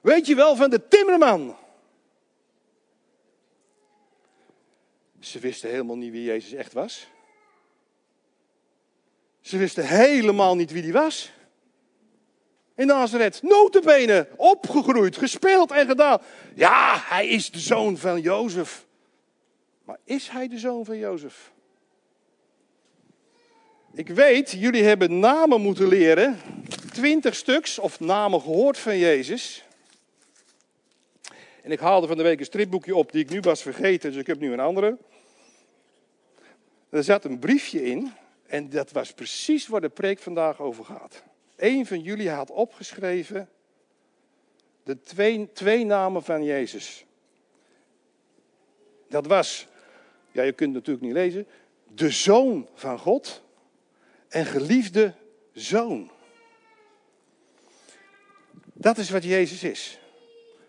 Weet 0.00 0.26
je 0.26 0.34
wel, 0.34 0.56
van 0.56 0.70
de 0.70 0.88
timmerman. 0.88 1.56
Ze 5.20 5.38
wisten 5.38 5.70
helemaal 5.70 5.96
niet 5.96 6.12
wie 6.12 6.24
Jezus 6.24 6.52
echt 6.52 6.72
was. 6.72 7.06
Ze 9.40 9.58
wisten 9.58 9.86
helemaal 9.86 10.56
niet 10.56 10.70
wie 10.70 10.82
die 10.82 10.92
was. 10.92 11.32
In 12.74 12.86
Nazareth, 12.86 13.42
notenbenen, 13.42 14.28
opgegroeid, 14.36 15.16
gespeeld 15.16 15.70
en 15.70 15.86
gedaan. 15.86 16.20
Ja, 16.54 17.02
hij 17.04 17.28
is 17.28 17.50
de 17.50 17.58
zoon 17.58 17.96
van 17.96 18.20
Jozef. 18.20 18.86
Maar 19.84 19.98
is 20.04 20.28
hij 20.28 20.48
de 20.48 20.58
zoon 20.58 20.84
van 20.84 20.98
Jozef? 20.98 21.52
Ik 23.92 24.08
weet, 24.08 24.50
jullie 24.50 24.82
hebben 24.82 25.18
namen 25.18 25.60
moeten 25.60 25.88
leren. 25.88 26.38
Twintig 26.92 27.34
stuks 27.34 27.78
of 27.78 28.00
namen 28.00 28.40
gehoord 28.40 28.78
van 28.78 28.98
Jezus. 28.98 29.64
En 31.62 31.70
ik 31.70 31.80
haalde 31.80 32.06
van 32.06 32.16
de 32.16 32.22
week 32.22 32.38
een 32.38 32.44
stripboekje 32.44 32.96
op 32.96 33.12
die 33.12 33.22
ik 33.22 33.30
nu 33.30 33.40
was 33.40 33.62
vergeten, 33.62 34.10
dus 34.10 34.20
ik 34.20 34.26
heb 34.26 34.38
nu 34.38 34.52
een 34.52 34.60
andere. 34.60 34.98
Er 36.90 37.04
zat 37.04 37.24
een 37.24 37.38
briefje 37.38 37.84
in 37.84 38.12
en 38.46 38.70
dat 38.70 38.92
was 38.92 39.12
precies 39.12 39.66
waar 39.66 39.80
de 39.80 39.88
preek 39.88 40.18
vandaag 40.18 40.60
over 40.60 40.84
gaat. 40.84 41.22
Eén 41.56 41.86
van 41.86 42.00
jullie 42.00 42.30
had 42.30 42.50
opgeschreven 42.50 43.48
de 44.82 45.00
twee, 45.00 45.52
twee 45.52 45.84
namen 45.84 46.22
van 46.22 46.44
Jezus. 46.44 47.04
Dat 49.08 49.26
was, 49.26 49.66
ja 50.32 50.42
je 50.42 50.52
kunt 50.52 50.74
het 50.74 50.86
natuurlijk 50.86 51.04
niet 51.04 51.14
lezen, 51.14 51.46
de 51.94 52.10
zoon 52.10 52.68
van 52.74 52.98
God 52.98 53.42
en 54.28 54.46
geliefde 54.46 55.14
zoon. 55.52 56.10
Dat 58.72 58.98
is 58.98 59.10
wat 59.10 59.24
Jezus 59.24 59.62
is. 59.62 59.98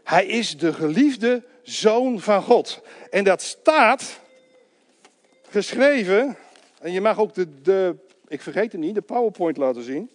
Hij 0.03 0.25
is 0.25 0.57
de 0.57 0.73
geliefde 0.73 1.43
zoon 1.61 2.19
van 2.19 2.41
God. 2.41 2.81
En 3.09 3.23
dat 3.23 3.41
staat 3.41 4.19
geschreven, 5.49 6.37
en 6.79 6.91
je 6.91 7.01
mag 7.01 7.19
ook 7.19 7.33
de, 7.33 7.61
de 7.61 7.95
ik 8.27 8.41
vergeet 8.41 8.71
het 8.71 8.81
niet, 8.81 8.95
de 8.95 9.01
PowerPoint 9.01 9.57
laten 9.57 9.83
zien. 9.83 10.09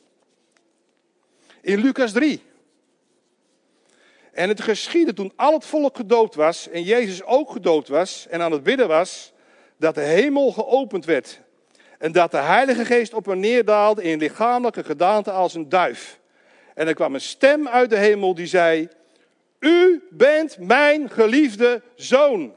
In 1.60 1.78
Lucas 1.78 2.12
3. 2.12 2.42
En 4.32 4.48
het 4.48 4.60
geschiedde 4.60 5.12
toen 5.12 5.32
al 5.36 5.52
het 5.52 5.64
volk 5.64 5.96
gedoopt 5.96 6.34
was 6.34 6.68
en 6.68 6.82
Jezus 6.82 7.22
ook 7.22 7.50
gedoopt 7.50 7.88
was 7.88 8.26
en 8.30 8.40
aan 8.40 8.52
het 8.52 8.62
bidden 8.62 8.88
was, 8.88 9.32
dat 9.78 9.94
de 9.94 10.00
hemel 10.00 10.52
geopend 10.52 11.04
werd. 11.04 11.40
En 11.98 12.12
dat 12.12 12.30
de 12.30 12.36
Heilige 12.36 12.84
Geest 12.84 13.14
op 13.14 13.26
hem 13.26 13.38
neerdaalde 13.38 14.02
in 14.02 14.18
lichamelijke 14.18 14.84
gedaante 14.84 15.30
als 15.30 15.54
een 15.54 15.68
duif. 15.68 16.18
En 16.74 16.86
er 16.86 16.94
kwam 16.94 17.14
een 17.14 17.20
stem 17.20 17.68
uit 17.68 17.90
de 17.90 17.96
hemel 17.96 18.34
die 18.34 18.46
zei: 18.46 18.88
U 19.58 20.02
bent 20.10 20.58
mijn 20.58 21.10
geliefde 21.10 21.82
zoon. 21.94 22.54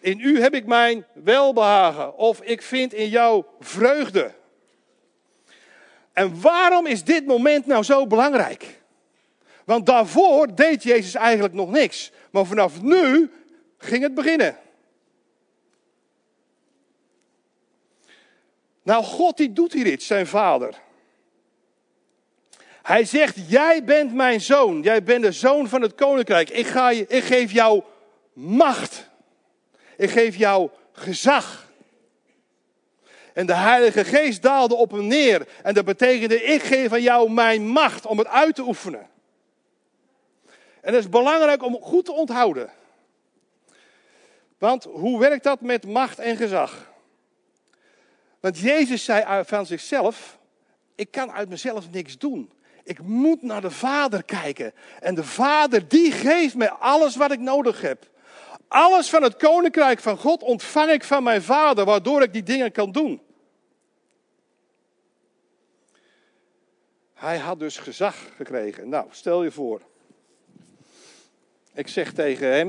In 0.00 0.20
u 0.20 0.40
heb 0.40 0.54
ik 0.54 0.66
mijn 0.66 1.06
welbehagen. 1.12 2.16
Of 2.16 2.42
ik 2.42 2.62
vind 2.62 2.92
in 2.92 3.08
jou 3.08 3.44
vreugde. 3.60 4.30
En 6.12 6.40
waarom 6.40 6.86
is 6.86 7.04
dit 7.04 7.26
moment 7.26 7.66
nou 7.66 7.82
zo 7.82 8.06
belangrijk? 8.06 8.82
Want 9.64 9.86
daarvoor 9.86 10.54
deed 10.54 10.82
Jezus 10.82 11.14
eigenlijk 11.14 11.54
nog 11.54 11.70
niks. 11.70 12.12
Maar 12.30 12.44
vanaf 12.44 12.82
nu 12.82 13.30
ging 13.78 14.02
het 14.02 14.14
beginnen. 14.14 14.56
Nou, 18.84 19.04
God 19.04 19.36
die 19.36 19.52
doet 19.52 19.72
hier 19.72 19.86
iets, 19.86 20.06
zijn 20.06 20.26
vader. 20.26 20.74
Hij 22.82 23.04
zegt, 23.04 23.50
jij 23.50 23.84
bent 23.84 24.14
mijn 24.14 24.40
zoon. 24.40 24.82
Jij 24.82 25.02
bent 25.02 25.22
de 25.22 25.32
zoon 25.32 25.68
van 25.68 25.82
het 25.82 25.94
koninkrijk. 25.94 26.50
Ik, 26.50 26.66
ga 26.66 26.88
je, 26.90 27.06
ik 27.06 27.24
geef 27.24 27.52
jou 27.52 27.82
macht. 28.32 29.08
Ik 29.96 30.10
geef 30.10 30.36
jou 30.36 30.70
gezag. 30.92 31.72
En 33.32 33.46
de 33.46 33.54
Heilige 33.54 34.04
Geest 34.04 34.42
daalde 34.42 34.74
op 34.74 34.90
hem 34.90 35.06
neer. 35.06 35.48
En 35.62 35.74
dat 35.74 35.84
betekende, 35.84 36.42
ik 36.42 36.62
geef 36.62 36.92
aan 36.92 37.02
jou 37.02 37.30
mijn 37.30 37.68
macht 37.68 38.06
om 38.06 38.18
het 38.18 38.28
uit 38.28 38.54
te 38.54 38.62
oefenen. 38.62 39.08
En 40.80 40.92
dat 40.92 41.00
is 41.00 41.08
belangrijk 41.08 41.62
om 41.62 41.78
goed 41.80 42.04
te 42.04 42.12
onthouden. 42.12 42.70
Want 44.58 44.84
hoe 44.84 45.18
werkt 45.18 45.44
dat 45.44 45.60
met 45.60 45.86
macht 45.86 46.18
en 46.18 46.36
gezag? 46.36 46.92
Want 48.44 48.58
Jezus 48.58 49.04
zei 49.04 49.44
van 49.44 49.66
zichzelf: 49.66 50.38
Ik 50.94 51.10
kan 51.10 51.32
uit 51.32 51.48
mezelf 51.48 51.90
niks 51.90 52.18
doen. 52.18 52.52
Ik 52.82 52.98
moet 53.02 53.42
naar 53.42 53.60
de 53.60 53.70
Vader 53.70 54.22
kijken. 54.22 54.72
En 55.00 55.14
de 55.14 55.24
Vader 55.24 55.88
die 55.88 56.12
geeft 56.12 56.54
mij 56.54 56.70
alles 56.70 57.16
wat 57.16 57.30
ik 57.30 57.38
nodig 57.38 57.80
heb. 57.80 58.10
Alles 58.68 59.10
van 59.10 59.22
het 59.22 59.36
koninkrijk 59.36 60.00
van 60.00 60.16
God 60.16 60.42
ontvang 60.42 60.90
ik 60.90 61.04
van 61.04 61.22
mijn 61.22 61.42
vader, 61.42 61.84
waardoor 61.84 62.22
ik 62.22 62.32
die 62.32 62.42
dingen 62.42 62.72
kan 62.72 62.92
doen. 62.92 63.20
Hij 67.14 67.38
had 67.38 67.58
dus 67.58 67.78
gezag 67.78 68.16
gekregen. 68.36 68.88
Nou, 68.88 69.06
stel 69.10 69.44
je 69.44 69.50
voor. 69.50 69.80
Ik 71.74 71.88
zeg 71.88 72.12
tegen 72.12 72.48
hem: 72.48 72.68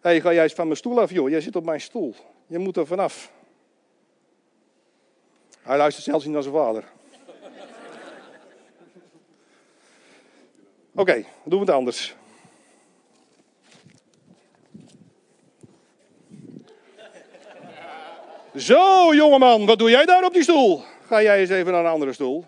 Hé, 0.00 0.10
hey, 0.10 0.20
ga 0.20 0.32
jij 0.32 0.42
eens 0.42 0.52
van 0.52 0.66
mijn 0.66 0.78
stoel 0.78 1.00
af, 1.00 1.10
joh. 1.10 1.28
Jij 1.28 1.40
zit 1.40 1.56
op 1.56 1.64
mijn 1.64 1.80
stoel. 1.80 2.14
Je 2.46 2.58
moet 2.58 2.76
er 2.76 2.86
vanaf. 2.86 3.32
Hij 5.62 5.76
luistert 5.76 6.04
zelfs 6.04 6.24
niet 6.24 6.34
naar 6.34 6.42
zijn 6.42 6.54
vader. 6.54 6.84
Oké, 10.94 11.24
doen 11.44 11.58
we 11.58 11.64
het 11.64 11.74
anders. 11.74 12.14
Zo, 18.56 19.14
jongeman, 19.14 19.66
wat 19.66 19.78
doe 19.78 19.90
jij 19.90 20.04
daar 20.04 20.24
op 20.24 20.32
die 20.32 20.42
stoel? 20.42 20.82
Ga 21.06 21.22
jij 21.22 21.40
eens 21.40 21.50
even 21.50 21.72
naar 21.72 21.84
een 21.84 21.90
andere 21.90 22.12
stoel. 22.12 22.44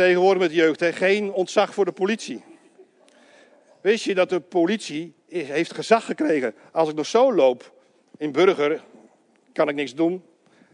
tegenwoordig 0.00 0.42
met 0.42 0.50
de 0.50 0.56
jeugd, 0.56 0.80
hè? 0.80 0.92
geen 0.92 1.32
ontzag 1.32 1.74
voor 1.74 1.84
de 1.84 1.92
politie. 1.92 2.42
Wist 3.80 4.04
je 4.04 4.14
dat 4.14 4.28
de 4.28 4.40
politie 4.40 5.14
heeft 5.28 5.74
gezag 5.74 6.04
gekregen? 6.04 6.54
Als 6.72 6.88
ik 6.88 6.94
nog 6.94 7.06
zo 7.06 7.34
loop 7.34 7.72
in 8.20 8.32
Burger, 8.32 8.82
kan 9.52 9.68
ik 9.68 9.74
niks 9.74 9.94
doen. 9.94 10.24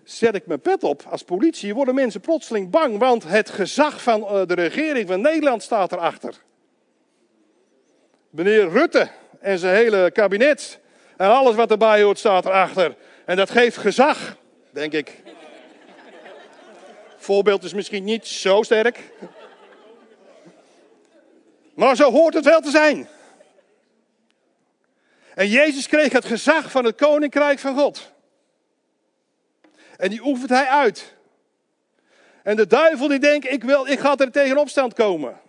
Zet 0.05 0.35
ik 0.35 0.47
mijn 0.47 0.61
pet 0.61 0.83
op 0.83 1.03
als 1.11 1.23
politie, 1.23 1.75
worden 1.75 1.95
mensen 1.95 2.21
plotseling 2.21 2.71
bang, 2.71 2.99
want 2.99 3.25
het 3.25 3.51
gezag 3.51 4.03
van 4.03 4.27
eh, 4.27 4.47
de 4.47 4.55
regering 4.55 5.09
van 5.09 5.21
Nederland 5.21 5.63
staat 5.63 5.93
erachter. 5.93 6.35
Meneer 8.31 8.69
Rutte 8.69 9.09
en 9.41 9.59
zijn 9.59 9.77
hele 9.77 10.11
kabinet 10.11 10.81
en 11.17 11.29
alles 11.29 11.55
wat 11.55 11.71
erbij 11.71 12.03
hoort 12.03 12.19
staat 12.19 12.45
erachter. 12.45 12.97
En 13.25 13.37
dat 13.37 13.51
geeft 13.51 13.77
gezag, 13.77 14.37
denk 14.71 14.93
ik. 14.93 15.23
Voorbeeld 17.17 17.65
is 17.65 17.75
misschien 17.75 18.05
niet 18.05 18.27
zo 18.27 18.63
sterk. 18.63 19.13
Maar 21.75 21.97
zo 21.97 22.11
hoort 22.11 22.35
het 22.35 22.45
wel 22.45 22.61
te 22.61 22.71
zijn. 22.71 23.09
En 25.37 25.49
Jezus 25.49 25.87
kreeg 25.87 26.13
het 26.13 26.25
gezag 26.25 26.71
van 26.71 26.85
het 26.85 26.97
koninkrijk 26.97 27.59
van 27.59 27.77
God. 27.77 28.13
En 29.97 30.11
die 30.11 30.25
oefent 30.25 30.51
hij 30.51 30.67
uit. 30.67 31.15
En 32.43 32.57
de 32.57 32.67
duivel 32.67 33.09
die 33.09 33.19
denkt, 33.19 33.51
ik, 33.51 33.65
wil, 33.65 33.87
ik 33.87 33.99
ga 33.99 34.17
er 34.17 34.31
tegen 34.31 34.57
opstand 34.57 34.95
komen. 34.95 35.41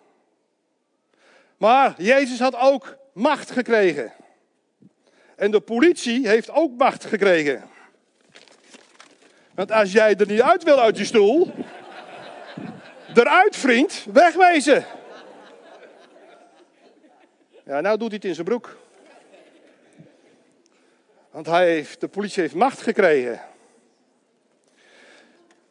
Maar 1.58 1.94
Jezus 1.98 2.40
had 2.40 2.56
ook 2.56 2.98
macht 3.14 3.52
gekregen. 3.52 4.14
En 5.36 5.52
de 5.52 5.60
politie 5.60 6.28
heeft 6.28 6.50
ook 6.50 6.78
macht 6.78 7.06
gekregen. 7.06 7.70
Want 9.56 9.72
als 9.72 9.92
jij 9.92 10.16
er 10.16 10.28
niet 10.28 10.42
uit 10.42 10.64
wil 10.64 10.80
uit 10.80 10.98
je 10.98 11.06
stoel, 11.06 11.54
eruit 13.14 13.56
vriend, 13.56 14.06
wegwezen. 14.12 14.86
Ja, 17.66 17.82
nou 17.82 17.98
doet 17.98 18.08
hij 18.08 18.16
het 18.16 18.26
in 18.26 18.34
zijn 18.34 18.48
broek. 18.48 18.86
Want 21.38 21.50
hij 21.50 21.70
heeft, 21.70 22.00
de 22.00 22.08
politie 22.08 22.42
heeft 22.42 22.56
macht 22.56 22.82
gekregen. 22.82 23.42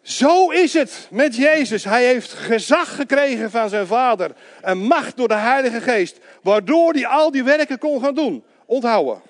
Zo 0.02 0.50
is 0.50 0.72
het 0.72 1.08
met 1.10 1.36
Jezus. 1.36 1.84
Hij 1.84 2.04
heeft 2.04 2.32
gezag 2.32 2.96
gekregen 2.96 3.50
van 3.50 3.68
zijn 3.68 3.86
vader. 3.86 4.30
En 4.62 4.78
macht 4.78 5.16
door 5.16 5.28
de 5.28 5.34
Heilige 5.34 5.80
Geest. 5.80 6.18
Waardoor 6.42 6.92
hij 6.92 7.06
al 7.06 7.30
die 7.30 7.44
werken 7.44 7.78
kon 7.78 8.00
gaan 8.00 8.14
doen. 8.14 8.44
Onthouden. 8.66 9.22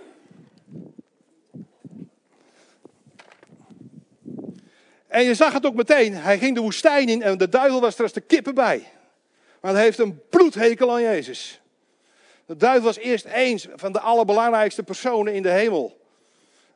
En 5.06 5.22
je 5.22 5.34
zag 5.34 5.52
het 5.52 5.66
ook 5.66 5.74
meteen. 5.74 6.14
Hij 6.14 6.38
ging 6.38 6.54
de 6.54 6.60
woestijn 6.60 7.08
in 7.08 7.22
en 7.22 7.38
de 7.38 7.48
duivel 7.48 7.80
was 7.80 7.96
er 7.96 8.02
als 8.02 8.12
de 8.12 8.20
kippen 8.20 8.54
bij. 8.54 8.86
Want 9.60 9.74
hij 9.74 9.84
heeft 9.84 9.98
een 9.98 10.20
bloedhekel 10.30 10.92
aan 10.92 11.02
Jezus. 11.02 11.60
De 12.46 12.56
duivel 12.56 12.84
was 12.84 12.96
eerst 12.96 13.24
eens 13.24 13.66
van 13.74 13.92
de 13.92 14.00
allerbelangrijkste 14.00 14.82
personen 14.82 15.34
in 15.34 15.42
de 15.42 15.50
hemel. 15.50 16.04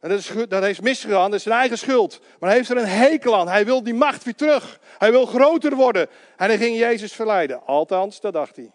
Dat, 0.00 0.10
is, 0.10 0.32
dat 0.48 0.62
heeft 0.62 0.82
misgegaan, 0.82 1.30
dat 1.30 1.38
is 1.38 1.42
zijn 1.42 1.58
eigen 1.58 1.78
schuld. 1.78 2.20
Maar 2.38 2.48
hij 2.48 2.58
heeft 2.58 2.70
er 2.70 2.76
een 2.76 2.86
hekel 2.86 3.36
aan. 3.36 3.48
Hij 3.48 3.64
wil 3.64 3.82
die 3.82 3.94
macht 3.94 4.24
weer 4.24 4.34
terug. 4.34 4.80
Hij 4.98 5.10
wil 5.10 5.26
groter 5.26 5.74
worden. 5.74 6.08
En 6.36 6.46
hij 6.46 6.58
ging 6.58 6.76
Jezus 6.76 7.12
verleiden. 7.12 7.66
Althans, 7.66 8.20
dat 8.20 8.32
dacht 8.32 8.56
hij. 8.56 8.72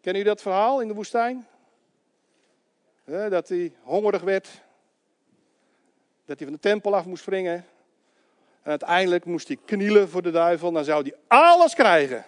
Kennen 0.00 0.22
jullie 0.22 0.36
dat 0.36 0.42
verhaal 0.42 0.80
in 0.80 0.88
de 0.88 0.94
woestijn? 0.94 1.46
dat 3.28 3.48
hij 3.48 3.72
hongerig 3.82 4.22
werd. 4.22 4.48
Dat 6.24 6.38
hij 6.38 6.46
van 6.46 6.56
de 6.56 6.62
tempel 6.62 6.94
af 6.94 7.04
moest 7.04 7.22
springen. 7.22 7.54
En 8.62 8.70
uiteindelijk 8.70 9.24
moest 9.24 9.48
hij 9.48 9.58
knielen 9.64 10.08
voor 10.08 10.22
de 10.22 10.30
duivel. 10.30 10.72
Dan 10.72 10.84
zou 10.84 11.02
hij 11.02 11.14
alles 11.26 11.74
krijgen. 11.74 12.24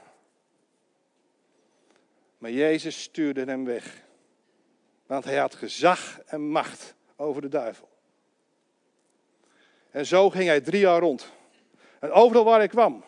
Maar 2.39 2.51
Jezus 2.51 3.03
stuurde 3.03 3.45
hem 3.45 3.65
weg. 3.65 4.03
Want 5.07 5.25
hij 5.25 5.37
had 5.37 5.55
gezag 5.55 6.21
en 6.27 6.41
macht 6.41 6.95
over 7.23 7.43
de 7.43 7.49
duivel. 7.49 7.89
En 9.91 10.07
zo 10.07 10.31
ging 10.31 10.45
hij 10.45 10.61
drie 10.61 10.81
jaar 10.81 11.01
rond. 11.01 11.31
En 11.99 12.11
overal 12.11 12.45
waar 12.45 12.59
hij 12.59 12.69
kwam, 12.69 13.05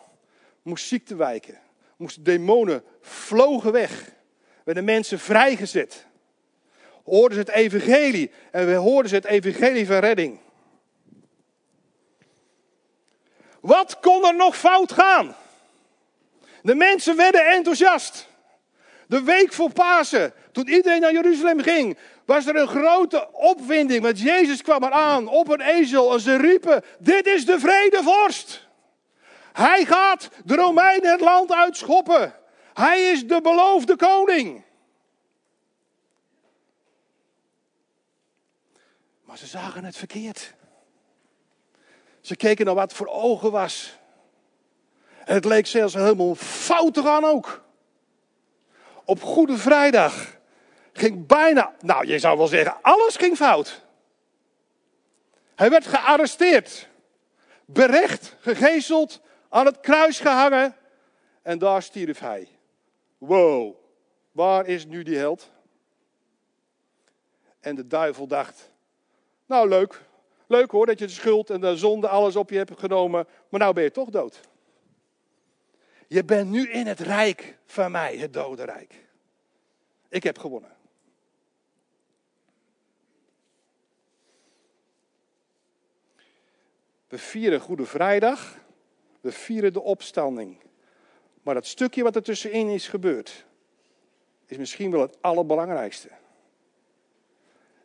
moest 0.61 0.87
ziekte 0.87 1.15
wijken. 1.15 1.59
Moesten 1.97 2.23
demonen 2.23 2.83
vlogen 3.01 3.71
weg. 3.71 4.11
Werden 4.63 4.83
mensen 4.83 5.19
vrijgezet. 5.19 6.05
Hoorden 7.03 7.33
ze 7.33 7.39
het 7.39 7.49
evangelie. 7.49 8.31
En 8.51 8.65
we 8.65 8.73
hoorden 8.73 9.09
ze 9.09 9.15
het 9.15 9.25
evangelie 9.25 9.85
van 9.85 9.97
redding. 9.97 10.39
Wat 13.59 13.99
kon 13.99 14.25
er 14.25 14.35
nog 14.35 14.57
fout 14.57 14.91
gaan? 14.91 15.35
De 16.61 16.75
mensen 16.75 17.15
werden 17.15 17.47
enthousiast. 17.47 18.27
De 19.07 19.23
week 19.23 19.53
voor 19.53 19.71
Pasen, 19.71 20.33
toen 20.51 20.67
iedereen 20.67 21.01
naar 21.01 21.11
Jeruzalem 21.11 21.61
ging, 21.61 21.97
was 22.25 22.45
er 22.45 22.55
een 22.55 22.67
grote 22.67 23.29
opwinding. 23.31 24.01
Want 24.01 24.19
Jezus 24.19 24.61
kwam 24.61 24.83
eraan 24.83 25.27
op 25.27 25.49
een 25.49 25.61
ezel 25.61 26.13
en 26.13 26.19
ze 26.19 26.35
riepen: 26.35 26.83
Dit 26.99 27.25
is 27.25 27.45
de 27.45 27.59
vredevorst. 27.59 28.67
Hij 29.53 29.85
gaat 29.85 30.29
de 30.45 30.55
Romeinen 30.55 31.11
het 31.11 31.21
land 31.21 31.53
uitschoppen. 31.53 32.33
Hij 32.73 33.01
is 33.01 33.27
de 33.27 33.41
beloofde 33.41 33.95
koning. 33.95 34.63
Maar 39.23 39.37
ze 39.37 39.45
zagen 39.45 39.83
het 39.83 39.97
verkeerd. 39.97 40.53
Ze 42.21 42.35
keken 42.35 42.65
naar 42.65 42.75
wat 42.75 42.93
voor 42.93 43.07
ogen 43.07 43.51
was. 43.51 43.97
En 45.25 45.33
het 45.33 45.45
leek 45.45 45.67
zelfs 45.67 45.93
helemaal 45.93 46.35
fout 46.35 46.93
te 46.93 47.01
gaan 47.01 47.23
ook. 47.23 47.64
Op 49.05 49.21
Goede 49.21 49.57
Vrijdag 49.57 50.37
ging 50.93 51.27
bijna, 51.27 51.75
nou 51.79 52.07
je 52.07 52.19
zou 52.19 52.37
wel 52.37 52.47
zeggen, 52.47 52.77
alles 52.81 53.15
ging 53.15 53.35
fout. 53.35 53.83
Hij 55.55 55.69
werd 55.69 55.87
gearresteerd, 55.87 56.89
berecht, 57.65 58.35
gegezeld, 58.39 59.21
aan 59.49 59.65
het 59.65 59.79
kruis 59.79 60.19
gehangen 60.19 60.75
en 61.41 61.59
daar 61.59 61.81
stierf 61.81 62.19
hij. 62.19 62.47
Wow, 63.17 63.75
waar 64.31 64.65
is 64.65 64.85
nu 64.85 65.03
die 65.03 65.17
held? 65.17 65.51
En 67.59 67.75
de 67.75 67.87
duivel 67.87 68.27
dacht, 68.27 68.71
nou 69.45 69.69
leuk, 69.69 70.01
leuk 70.47 70.71
hoor 70.71 70.85
dat 70.85 70.99
je 70.99 71.05
de 71.05 71.11
schuld 71.11 71.49
en 71.49 71.61
de 71.61 71.77
zonde 71.77 72.07
alles 72.07 72.35
op 72.35 72.49
je 72.49 72.57
hebt 72.57 72.79
genomen, 72.79 73.27
maar 73.49 73.59
nou 73.59 73.73
ben 73.73 73.83
je 73.83 73.91
toch 73.91 74.09
dood. 74.09 74.39
Je 76.07 76.23
bent 76.23 76.49
nu 76.49 76.69
in 76.69 76.87
het 76.87 76.99
rijk 76.99 77.57
van 77.65 77.91
mij, 77.91 78.17
het 78.17 78.33
dodenrijk. 78.33 79.05
Ik 80.09 80.23
heb 80.23 80.37
gewonnen. 80.37 80.75
We 87.07 87.17
vieren 87.17 87.59
Goede 87.59 87.85
Vrijdag. 87.85 88.57
We 89.21 89.31
vieren 89.31 89.73
de 89.73 89.81
opstanding. 89.81 90.57
Maar 91.41 91.53
dat 91.53 91.65
stukje 91.65 92.03
wat 92.03 92.15
er 92.15 92.23
tussenin 92.23 92.69
is 92.69 92.87
gebeurd, 92.87 93.45
is 94.45 94.57
misschien 94.57 94.91
wel 94.91 95.01
het 95.01 95.17
allerbelangrijkste. 95.21 96.09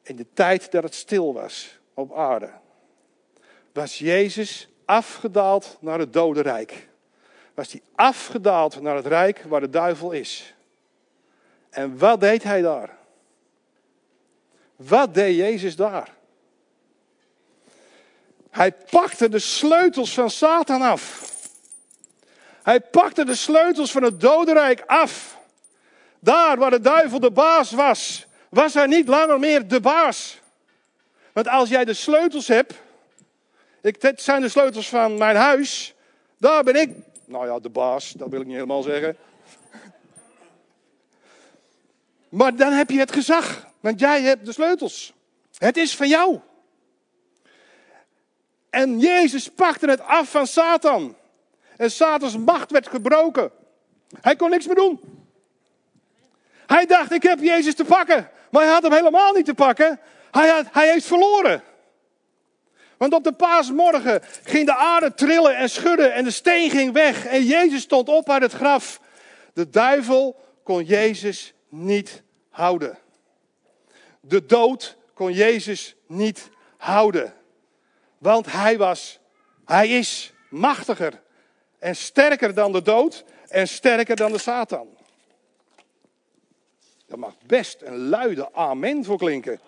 In 0.02 0.16
de 0.16 0.26
tijd 0.32 0.70
dat 0.70 0.82
het 0.82 0.94
stil 0.94 1.32
was 1.32 1.80
op 1.94 2.12
aarde, 2.12 2.52
was 3.72 3.98
Jezus 3.98 4.68
afgedaald 4.84 5.78
naar 5.80 5.98
het 5.98 6.12
dodenrijk. 6.12 6.89
Was 7.60 7.72
hij 7.72 7.82
afgedaald 7.94 8.80
naar 8.80 8.96
het 8.96 9.06
rijk 9.06 9.42
waar 9.48 9.60
de 9.60 9.70
duivel 9.70 10.10
is. 10.10 10.54
En 11.70 11.98
wat 11.98 12.20
deed 12.20 12.42
hij 12.42 12.60
daar? 12.60 12.96
Wat 14.76 15.14
deed 15.14 15.36
Jezus 15.36 15.76
daar? 15.76 16.14
Hij 18.50 18.72
pakte 18.72 19.28
de 19.28 19.38
sleutels 19.38 20.14
van 20.14 20.30
Satan 20.30 20.82
af. 20.82 21.32
Hij 22.62 22.80
pakte 22.80 23.24
de 23.24 23.34
sleutels 23.34 23.90
van 23.90 24.02
het 24.02 24.20
dodenrijk 24.20 24.82
af. 24.86 25.38
Daar 26.20 26.56
waar 26.56 26.70
de 26.70 26.80
duivel 26.80 27.20
de 27.20 27.30
baas 27.30 27.70
was, 27.70 28.26
was 28.48 28.74
hij 28.74 28.86
niet 28.86 29.08
langer 29.08 29.38
meer 29.38 29.68
de 29.68 29.80
baas. 29.80 30.40
Want 31.32 31.48
als 31.48 31.68
jij 31.68 31.84
de 31.84 31.94
sleutels 31.94 32.48
hebt, 32.48 32.74
ik, 33.82 34.00
dit 34.00 34.22
zijn 34.22 34.40
de 34.40 34.48
sleutels 34.48 34.88
van 34.88 35.18
mijn 35.18 35.36
huis, 35.36 35.94
daar 36.38 36.62
ben 36.62 36.74
ik, 36.74 36.90
nou 37.30 37.46
ja, 37.46 37.58
de 37.58 37.68
baas, 37.68 38.10
dat 38.10 38.28
wil 38.28 38.40
ik 38.40 38.46
niet 38.46 38.54
helemaal 38.54 38.82
zeggen. 38.82 39.16
Maar 42.28 42.56
dan 42.56 42.72
heb 42.72 42.90
je 42.90 42.98
het 42.98 43.12
gezag, 43.12 43.66
want 43.80 44.00
jij 44.00 44.22
hebt 44.22 44.46
de 44.46 44.52
sleutels. 44.52 45.12
Het 45.58 45.76
is 45.76 45.96
van 45.96 46.08
jou. 46.08 46.40
En 48.70 48.98
Jezus 48.98 49.48
pakte 49.48 49.86
het 49.90 50.00
af 50.00 50.30
van 50.30 50.46
Satan. 50.46 51.16
En 51.76 51.90
Satans 51.90 52.36
macht 52.36 52.70
werd 52.70 52.88
gebroken. 52.88 53.50
Hij 54.20 54.36
kon 54.36 54.50
niks 54.50 54.66
meer 54.66 54.74
doen. 54.74 55.00
Hij 56.66 56.86
dacht, 56.86 57.12
ik 57.12 57.22
heb 57.22 57.40
Jezus 57.40 57.74
te 57.74 57.84
pakken. 57.84 58.30
Maar 58.50 58.62
hij 58.62 58.72
had 58.72 58.82
hem 58.82 58.92
helemaal 58.92 59.32
niet 59.32 59.44
te 59.44 59.54
pakken. 59.54 60.00
Hij, 60.30 60.48
had, 60.48 60.66
hij 60.70 60.92
heeft 60.92 61.06
verloren. 61.06 61.62
Want 63.00 63.12
op 63.14 63.24
de 63.24 63.32
paasmorgen 63.32 64.22
ging 64.44 64.66
de 64.66 64.74
aarde 64.74 65.14
trillen 65.14 65.56
en 65.56 65.70
schudden 65.70 66.14
en 66.14 66.24
de 66.24 66.30
steen 66.30 66.70
ging 66.70 66.92
weg. 66.92 67.26
En 67.26 67.44
Jezus 67.44 67.82
stond 67.82 68.08
op 68.08 68.30
uit 68.30 68.42
het 68.42 68.52
graf. 68.52 69.00
De 69.52 69.70
duivel 69.70 70.36
kon 70.62 70.84
Jezus 70.84 71.54
niet 71.68 72.22
houden. 72.50 72.98
De 74.20 74.46
dood 74.46 74.96
kon 75.14 75.32
Jezus 75.32 75.96
niet 76.06 76.48
houden. 76.76 77.34
Want 78.18 78.52
hij 78.52 78.78
was, 78.78 79.18
hij 79.64 79.88
is 79.88 80.32
machtiger 80.48 81.22
en 81.78 81.96
sterker 81.96 82.54
dan 82.54 82.72
de 82.72 82.82
dood 82.82 83.24
en 83.48 83.68
sterker 83.68 84.16
dan 84.16 84.32
de 84.32 84.38
Satan. 84.38 84.88
Daar 87.06 87.18
mag 87.18 87.34
best 87.46 87.82
een 87.82 88.08
luide 88.08 88.52
amen 88.52 89.04
voor 89.04 89.18
klinken. 89.18 89.60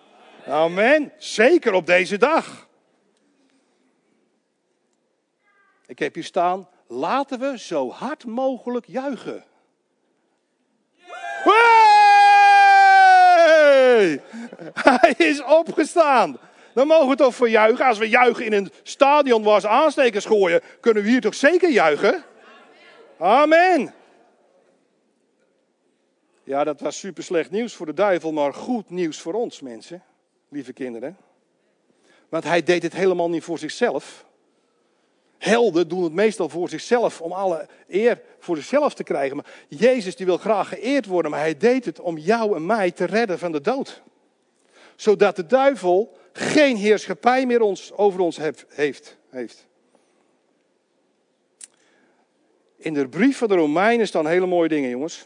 Amen. 0.47 1.11
Zeker 1.17 1.73
op 1.73 1.85
deze 1.85 2.17
dag. 2.17 2.71
Ik 5.93 5.99
heb 5.99 6.13
hier 6.13 6.23
staan, 6.23 6.67
laten 6.87 7.39
we 7.39 7.59
zo 7.59 7.89
hard 7.89 8.25
mogelijk 8.25 8.85
juichen. 8.87 9.43
Hey! 11.43 12.71
Hij 14.73 15.13
is 15.17 15.43
opgestaan. 15.43 16.37
Dan 16.73 16.87
mogen 16.87 17.09
we 17.09 17.15
toch 17.15 17.35
voor 17.35 17.49
juichen. 17.49 17.85
Als 17.85 17.97
we 17.97 18.09
juichen 18.09 18.45
in 18.45 18.53
een 18.53 18.71
stadion 18.83 19.43
waar 19.43 19.61
ze 19.61 19.67
aanstekers 19.67 20.25
gooien, 20.25 20.61
kunnen 20.79 21.03
we 21.03 21.09
hier 21.09 21.21
toch 21.21 21.35
zeker 21.35 21.69
juichen? 21.69 22.23
Amen. 23.17 23.93
Ja, 26.43 26.63
dat 26.63 26.81
was 26.81 26.99
super 26.99 27.23
slecht 27.23 27.51
nieuws 27.51 27.73
voor 27.73 27.85
de 27.85 27.93
duivel, 27.93 28.31
maar 28.31 28.53
goed 28.53 28.89
nieuws 28.89 29.19
voor 29.19 29.33
ons 29.33 29.61
mensen, 29.61 30.03
lieve 30.49 30.73
kinderen. 30.73 31.17
Want 32.29 32.43
hij 32.43 32.63
deed 32.63 32.83
het 32.83 32.93
helemaal 32.93 33.29
niet 33.29 33.43
voor 33.43 33.57
zichzelf. 33.57 34.25
Helden 35.43 35.87
doen 35.87 36.03
het 36.03 36.13
meestal 36.13 36.49
voor 36.49 36.69
zichzelf, 36.69 37.21
om 37.21 37.31
alle 37.31 37.67
eer 37.87 38.21
voor 38.39 38.55
zichzelf 38.55 38.93
te 38.93 39.03
krijgen. 39.03 39.35
Maar 39.35 39.45
Jezus 39.67 40.15
die 40.15 40.25
wil 40.25 40.37
graag 40.37 40.69
geëerd 40.69 41.05
worden, 41.05 41.31
maar 41.31 41.39
hij 41.39 41.57
deed 41.57 41.85
het 41.85 41.99
om 41.99 42.17
jou 42.17 42.55
en 42.55 42.65
mij 42.65 42.91
te 42.91 43.05
redden 43.05 43.39
van 43.39 43.51
de 43.51 43.61
dood. 43.61 44.01
Zodat 44.95 45.35
de 45.35 45.45
duivel 45.45 46.17
geen 46.33 46.75
heerschappij 46.75 47.45
meer 47.45 47.61
ons, 47.61 47.91
over 47.93 48.19
ons 48.19 48.37
heeft, 48.37 49.15
heeft. 49.29 49.67
In 52.77 52.93
de 52.93 53.07
brief 53.07 53.37
van 53.37 53.47
de 53.47 53.55
Romeinen 53.55 54.07
staan 54.07 54.27
hele 54.27 54.45
mooie 54.45 54.69
dingen, 54.69 54.89
jongens. 54.89 55.25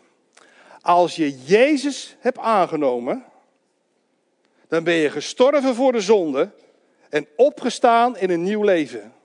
Als 0.82 1.16
je 1.16 1.38
Jezus 1.44 2.16
hebt 2.20 2.38
aangenomen, 2.38 3.26
dan 4.68 4.84
ben 4.84 4.94
je 4.94 5.10
gestorven 5.10 5.76
voor 5.76 5.92
de 5.92 6.02
zonde 6.02 6.50
en 7.10 7.28
opgestaan 7.36 8.18
in 8.18 8.30
een 8.30 8.44
nieuw 8.44 8.64
leven. 8.64 9.16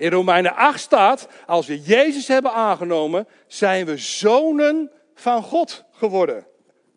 In 0.00 0.10
Romeinen 0.10 0.54
8 0.54 0.80
staat, 0.80 1.28
als 1.46 1.66
we 1.66 1.80
Jezus 1.80 2.28
hebben 2.28 2.52
aangenomen, 2.52 3.28
zijn 3.46 3.86
we 3.86 3.96
zonen 3.96 4.90
van 5.14 5.42
God 5.42 5.84
geworden 5.92 6.46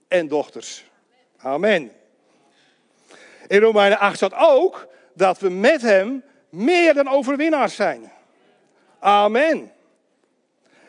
en 0.07 0.27
dochters. 0.27 0.83
Amen. 1.37 1.91
In 3.47 3.59
Romeinen 3.59 3.99
8 3.99 4.15
staat 4.15 4.33
ook 4.35 4.87
dat 5.13 5.39
we 5.39 5.49
met 5.49 5.81
Hem 5.81 6.23
meer 6.49 6.93
dan 6.93 7.07
overwinnaars 7.07 7.75
zijn. 7.75 8.11
Amen. 8.99 9.71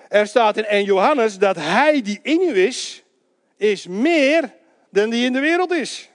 Er 0.09 0.27
staat 0.27 0.57
in 0.57 0.64
1 0.64 0.85
Johannes 0.85 1.38
dat 1.38 1.57
Hij 1.57 2.03
die 2.03 2.20
in 2.22 2.40
u 2.40 2.59
is, 2.59 3.03
is 3.57 3.87
meer 3.87 4.55
dan 4.90 5.11
die 5.11 5.24
in 5.24 5.33
de 5.33 5.40
wereld 5.40 5.72
is. 5.72 6.11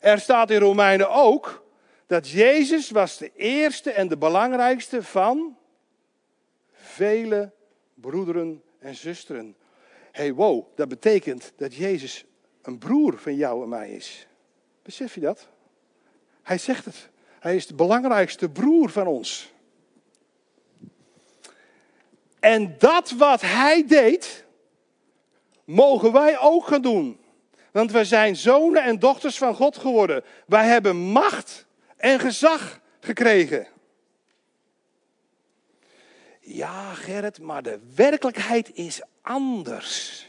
Er 0.00 0.20
staat 0.20 0.50
in 0.50 0.60
Romeinen 0.60 1.10
ook 1.10 1.61
dat 2.12 2.28
Jezus 2.28 2.90
was 2.90 3.18
de 3.18 3.32
eerste 3.36 3.92
en 3.92 4.08
de 4.08 4.16
belangrijkste 4.16 5.02
van 5.02 5.56
vele 6.72 7.52
broederen 7.94 8.62
en 8.78 8.94
zusteren. 8.94 9.56
hey, 10.10 10.32
wow, 10.32 10.66
dat 10.74 10.88
betekent 10.88 11.52
dat 11.56 11.74
Jezus 11.74 12.24
een 12.62 12.78
broer 12.78 13.18
van 13.18 13.34
jou 13.34 13.62
en 13.62 13.68
mij 13.68 13.90
is. 13.90 14.26
Besef 14.82 15.14
je 15.14 15.20
dat? 15.20 15.48
Hij 16.42 16.58
zegt 16.58 16.84
het. 16.84 17.08
Hij 17.40 17.56
is 17.56 17.66
de 17.66 17.74
belangrijkste 17.74 18.48
broer 18.50 18.90
van 18.90 19.06
ons. 19.06 19.52
En 22.40 22.74
dat 22.78 23.10
wat 23.10 23.40
hij 23.40 23.86
deed, 23.86 24.44
mogen 25.64 26.12
wij 26.12 26.38
ook 26.38 26.66
gaan 26.66 26.82
doen. 26.82 27.20
Want 27.70 27.92
we 27.92 28.04
zijn 28.04 28.36
zonen 28.36 28.82
en 28.82 28.98
dochters 28.98 29.38
van 29.38 29.54
God 29.54 29.76
geworden. 29.76 30.24
Wij 30.46 30.66
hebben 30.66 30.96
macht 30.96 31.66
en 32.02 32.20
gezag 32.20 32.80
gekregen. 33.00 33.66
Ja, 36.40 36.94
Gerrit, 36.94 37.40
maar 37.40 37.62
de 37.62 37.80
werkelijkheid 37.94 38.74
is 38.74 39.02
anders. 39.20 40.26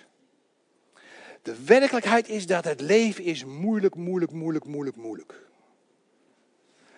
De 1.41 1.63
werkelijkheid 1.63 2.27
is 2.27 2.47
dat 2.47 2.63
het 2.63 2.81
leven 2.81 3.23
is 3.23 3.45
moeilijk, 3.45 3.95
moeilijk, 3.95 4.31
moeilijk, 4.31 4.65
moeilijk, 4.65 4.95
moeilijk. 4.95 5.47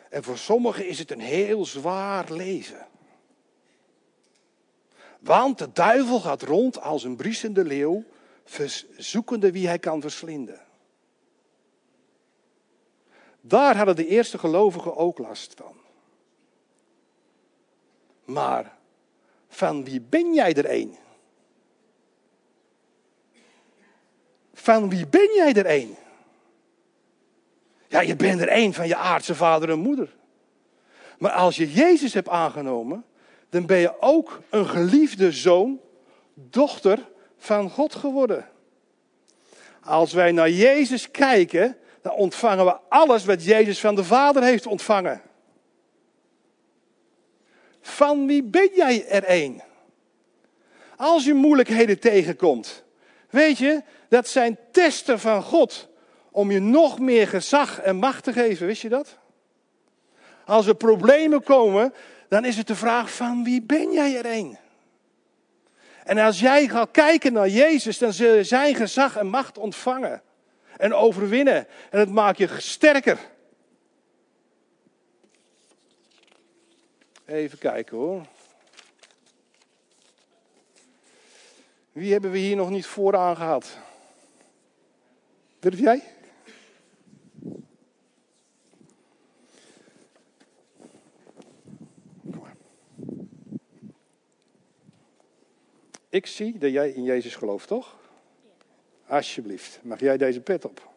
En 0.09 0.23
voor 0.23 0.37
sommigen 0.37 0.87
is 0.87 0.99
het 0.99 1.11
een 1.11 1.19
heel 1.19 1.65
zwaar 1.65 2.31
leven. 2.31 2.87
Want 5.19 5.57
de 5.57 5.71
duivel 5.71 6.19
gaat 6.19 6.41
rond 6.41 6.81
als 6.81 7.03
een 7.03 7.15
briesende 7.15 7.63
leeuw, 7.63 8.03
zoekende 8.97 9.51
wie 9.51 9.67
hij 9.67 9.79
kan 9.79 10.01
verslinden. 10.01 10.64
Daar 13.47 13.77
hadden 13.77 13.95
de 13.95 14.07
eerste 14.07 14.37
gelovigen 14.37 14.95
ook 14.95 15.17
last 15.17 15.53
van. 15.57 15.73
Maar 18.23 18.77
van 19.47 19.83
wie 19.83 20.01
ben 20.01 20.33
jij 20.33 20.53
er 20.53 20.71
een? 20.71 20.95
Van 24.53 24.89
wie 24.89 25.07
ben 25.07 25.33
jij 25.35 25.53
er 25.53 25.69
een? 25.69 25.95
Ja, 27.87 27.99
je 28.01 28.15
bent 28.15 28.41
er 28.41 28.51
een 28.51 28.73
van 28.73 28.87
je 28.87 28.95
aardse 28.95 29.35
vader 29.35 29.69
en 29.69 29.79
moeder. 29.79 30.15
Maar 31.17 31.31
als 31.31 31.55
je 31.55 31.71
Jezus 31.71 32.13
hebt 32.13 32.29
aangenomen, 32.29 33.05
dan 33.49 33.65
ben 33.65 33.77
je 33.77 34.01
ook 34.01 34.41
een 34.49 34.67
geliefde 34.67 35.31
zoon, 35.31 35.79
dochter 36.33 37.09
van 37.37 37.69
God 37.69 37.95
geworden. 37.95 38.49
Als 39.81 40.13
wij 40.13 40.31
naar 40.31 40.49
Jezus 40.49 41.11
kijken, 41.11 41.77
dan 42.05 42.13
ontvangen 42.13 42.65
we 42.65 42.77
alles 42.89 43.25
wat 43.25 43.43
Jezus 43.43 43.79
van 43.79 43.95
de 43.95 44.03
Vader 44.03 44.43
heeft 44.43 44.65
ontvangen. 44.65 45.21
Van 47.81 48.27
wie 48.27 48.43
ben 48.43 48.69
jij 48.75 49.07
er 49.07 49.23
een? 49.27 49.61
Als 50.97 51.25
je 51.25 51.33
moeilijkheden 51.33 51.99
tegenkomt, 51.99 52.83
weet 53.29 53.57
je, 53.57 53.83
dat 54.09 54.27
zijn 54.27 54.57
testen 54.71 55.19
van 55.19 55.43
God 55.43 55.87
om 56.31 56.51
je 56.51 56.59
nog 56.59 56.99
meer 56.99 57.27
gezag 57.27 57.79
en 57.79 57.95
macht 57.95 58.23
te 58.23 58.33
geven. 58.33 58.67
Wist 58.67 58.81
je 58.81 58.89
dat? 58.89 59.17
Als 60.45 60.67
er 60.67 60.75
problemen 60.75 61.43
komen, 61.43 61.93
dan 62.29 62.45
is 62.45 62.57
het 62.57 62.67
de 62.67 62.75
vraag 62.75 63.11
van 63.11 63.43
wie 63.43 63.61
ben 63.61 63.91
jij 63.91 64.17
er 64.17 64.25
een? 64.25 64.57
En 66.03 66.17
als 66.17 66.39
jij 66.39 66.67
gaat 66.67 66.91
kijken 66.91 67.33
naar 67.33 67.49
Jezus, 67.49 67.97
dan 67.97 68.13
zul 68.13 68.33
je 68.33 68.43
zijn 68.43 68.75
gezag 68.75 69.17
en 69.17 69.27
macht 69.27 69.57
ontvangen. 69.57 70.21
En 70.77 70.93
overwinnen. 70.93 71.67
En 71.89 71.99
het 71.99 72.09
maakt 72.09 72.37
je 72.37 72.49
sterker. 72.57 73.19
Even 77.25 77.57
kijken 77.57 77.97
hoor. 77.97 78.25
Wie 81.91 82.11
hebben 82.11 82.31
we 82.31 82.37
hier 82.37 82.55
nog 82.55 82.69
niet 82.69 82.85
vooraan 82.85 83.35
gehad? 83.35 83.77
Durf 85.59 85.79
jij? 85.79 86.03
Ik 96.09 96.25
zie 96.25 96.57
dat 96.57 96.71
jij 96.71 96.89
in 96.89 97.03
Jezus 97.03 97.35
gelooft, 97.35 97.67
toch? 97.67 98.04
Alsjeblieft, 99.07 99.79
mag 99.81 99.99
jij 99.99 100.17
deze 100.17 100.41
pet 100.41 100.65
op? 100.65 100.89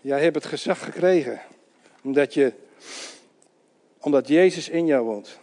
Jij 0.00 0.22
hebt 0.22 0.34
het 0.34 0.44
gezag 0.44 0.84
gekregen, 0.84 1.40
omdat, 2.02 2.34
je, 2.34 2.52
omdat 4.00 4.28
Jezus 4.28 4.68
in 4.68 4.86
jou 4.86 5.04
woont. 5.04 5.38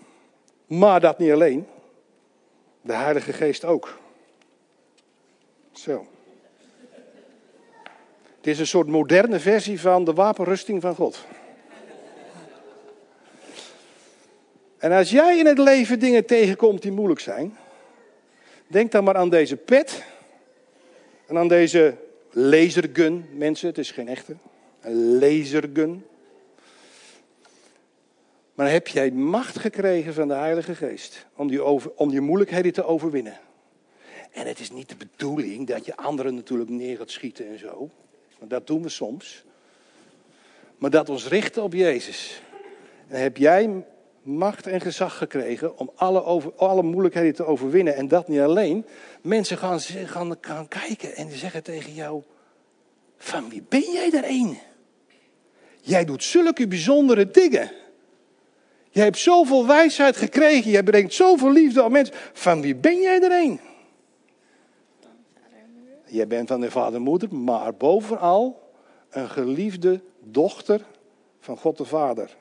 Maar 0.68 1.00
dat 1.00 1.18
niet 1.18 1.32
alleen, 1.32 1.68
de 2.82 2.94
Heilige 2.94 3.34
Geest 3.34 3.66
ook. 3.66 4.00
Zo. 5.72 6.08
Het 8.38 8.48
is 8.48 8.60
een 8.60 8.68
soort 8.68 8.88
moderne 8.88 9.40
versie 9.40 9.80
van 9.80 10.04
de 10.04 10.14
wapenrusting 10.14 10.82
van 10.82 10.96
God. 10.96 11.26
En 14.78 14.92
als 14.92 15.10
jij 15.10 15.38
in 15.38 15.46
het 15.46 15.58
leven 15.58 16.00
dingen 16.00 16.26
tegenkomt 16.26 16.82
die 16.82 16.92
moeilijk 16.92 17.20
zijn, 17.20 17.58
denk 18.68 18.92
dan 18.92 19.04
maar 19.04 19.16
aan 19.16 19.30
deze 19.30 19.56
pet 19.56 20.04
en 21.32 21.38
aan 21.38 21.48
deze 21.48 21.96
lasergun. 22.32 23.26
Mensen, 23.34 23.68
het 23.68 23.78
is 23.78 23.92
geen 23.92 24.08
echte. 24.08 24.36
Een 24.82 25.20
lasergun. 25.20 26.06
Maar 28.54 28.72
heb 28.72 28.88
jij 28.88 29.12
macht 29.12 29.60
gekregen 29.60 30.14
van 30.14 30.28
de 30.28 30.34
Heilige 30.34 30.76
Geest 30.76 31.26
om 31.36 31.48
die, 31.48 31.64
om 31.96 32.10
die 32.10 32.22
moeilijkheden 32.22 32.74
te 32.74 32.86
overwinnen. 32.86 33.40
En 34.32 34.48
het 34.48 34.60
is 34.60 34.72
niet 34.72 34.90
de 34.90 34.96
bedoeling 34.96 35.68
dat 35.68 35.86
je 35.86 35.96
anderen 35.96 36.36
natuurlijk 36.36 36.70
neer 36.70 36.98
gaat 36.98 37.12
schieten 37.12 37.48
en 37.48 37.60
zo. 37.60 37.90
Want 38.38 38.52
dat 38.52 38.68
doen 38.68 38.82
we 38.82 38.90
soms. 38.90 39.44
Maar 40.78 40.90
dat 40.90 41.10
ons 41.10 41.28
richten 41.28 41.64
op 41.64 41.74
Jezus. 41.74 42.42
En 43.08 43.22
heb 43.22 43.38
jij 43.38 43.86
macht 44.22 44.68
en 44.68 44.82
gezag 44.82 45.18
gekregen 45.18 45.78
om 45.78 45.92
alle, 45.96 46.24
over, 46.24 46.54
alle 46.56 46.84
moeilijkheden 46.84 47.36
te 47.36 47.46
overwinnen. 47.46 47.96
En 47.96 48.08
dat 48.08 48.28
niet 48.28 48.40
alleen. 48.40 48.86
Mensen 49.22 49.58
gaan, 49.58 49.80
gaan, 49.80 50.38
gaan 50.42 50.68
kijken 50.68 51.16
en 51.16 51.32
zeggen 51.32 51.64
tegen 51.64 51.94
jou: 51.94 52.24
Van 53.18 53.50
wie 53.50 53.64
ben 53.70 53.92
jij 53.92 54.12
er 54.12 54.30
een? 54.30 54.58
Jij 55.82 56.06
doet 56.06 56.24
zulke 56.24 56.68
bijzondere 56.68 57.32
dingen. 57.32 57.72
Jij 58.90 59.04
hebt 59.04 59.18
zoveel 59.18 59.68
wijsheid 59.68 60.18
gekregen. 60.18 60.72
Jij 60.72 60.84
brengt 60.84 61.14
zoveel 61.14 61.52
liefde 61.52 61.84
aan 61.84 61.92
mensen. 61.92 62.16
Van 62.34 62.62
wie 62.62 62.76
ben 62.76 63.02
jij 63.02 63.22
er 63.22 63.32
een? 63.32 63.60
Jij 66.06 66.28
bent 66.28 66.48
van 66.48 66.62
de 66.62 66.72
vader 66.72 66.96
en 66.96 67.02
moeder, 67.02 67.36
maar 67.36 67.74
bovenal 67.74 68.72
een 69.10 69.30
geliefde 69.30 70.02
dochter 70.20 70.82
van 71.40 71.58
God 71.58 71.78
de 71.78 71.86
Vader. 71.86 72.38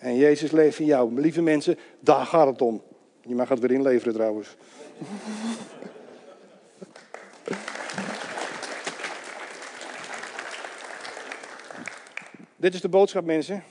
En 0.00 0.16
Jezus 0.16 0.50
leeft 0.50 0.78
in 0.78 0.84
jou. 0.84 1.20
Lieve 1.20 1.42
mensen, 1.42 1.78
daar 1.98 2.26
gaat 2.26 2.46
het 2.46 2.62
om. 2.62 2.82
Je 3.20 3.34
mag 3.34 3.48
het 3.48 3.58
weer 3.58 3.70
inleveren 3.70 4.12
trouwens. 4.12 4.56
Dit 12.56 12.74
is 12.74 12.80
de 12.80 12.88
boodschap, 12.88 13.24
mensen. 13.24 13.62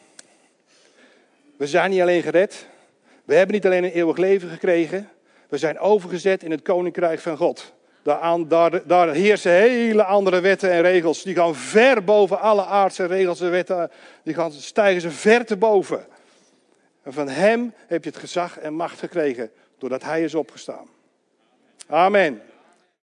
We 1.58 1.68
zijn 1.68 1.90
niet 1.90 2.02
alleen 2.02 2.22
gered. 2.22 2.68
We 3.26 3.36
hebben 3.36 3.56
niet 3.56 3.66
alleen 3.66 3.84
een 3.84 3.92
eeuwig 3.92 4.18
leven 4.18 4.50
gekregen. 4.50 5.10
We 5.48 5.58
zijn 5.58 5.80
overgezet 5.80 6.44
in 6.44 6.52
het 6.52 6.62
koninkrijk 6.62 7.20
van 7.20 7.38
God. 7.38 7.74
Daar, 8.02 8.48
daar, 8.48 8.88
daar 8.88 9.14
heersen 9.14 9.52
hele 9.52 10.04
andere 10.04 10.40
wetten 10.40 10.72
en 10.72 10.82
regels. 10.82 11.24
Die 11.24 11.36
gaan 11.36 11.56
ver 11.56 12.04
boven 12.04 12.40
alle 12.40 12.66
aardse 12.66 13.06
regels 13.06 13.42
en 13.42 13.52
wetten. 13.52 13.92
Die 14.24 14.34
gaan, 14.34 14.52
stijgen 14.52 15.02
ze 15.02 15.12
ver 15.12 15.46
te 15.46 15.58
boven. 15.58 16.06
En 17.10 17.16
van 17.16 17.30
hem 17.30 17.74
heb 17.88 18.04
je 18.04 18.10
het 18.10 18.20
gezag 18.20 18.60
en 18.60 18.74
macht 18.74 19.00
gekregen. 19.00 19.52
Doordat 19.78 20.04
hij 20.04 20.24
is 20.24 20.36
opgestaan. 20.36 20.88
Amen. 21.88 22.42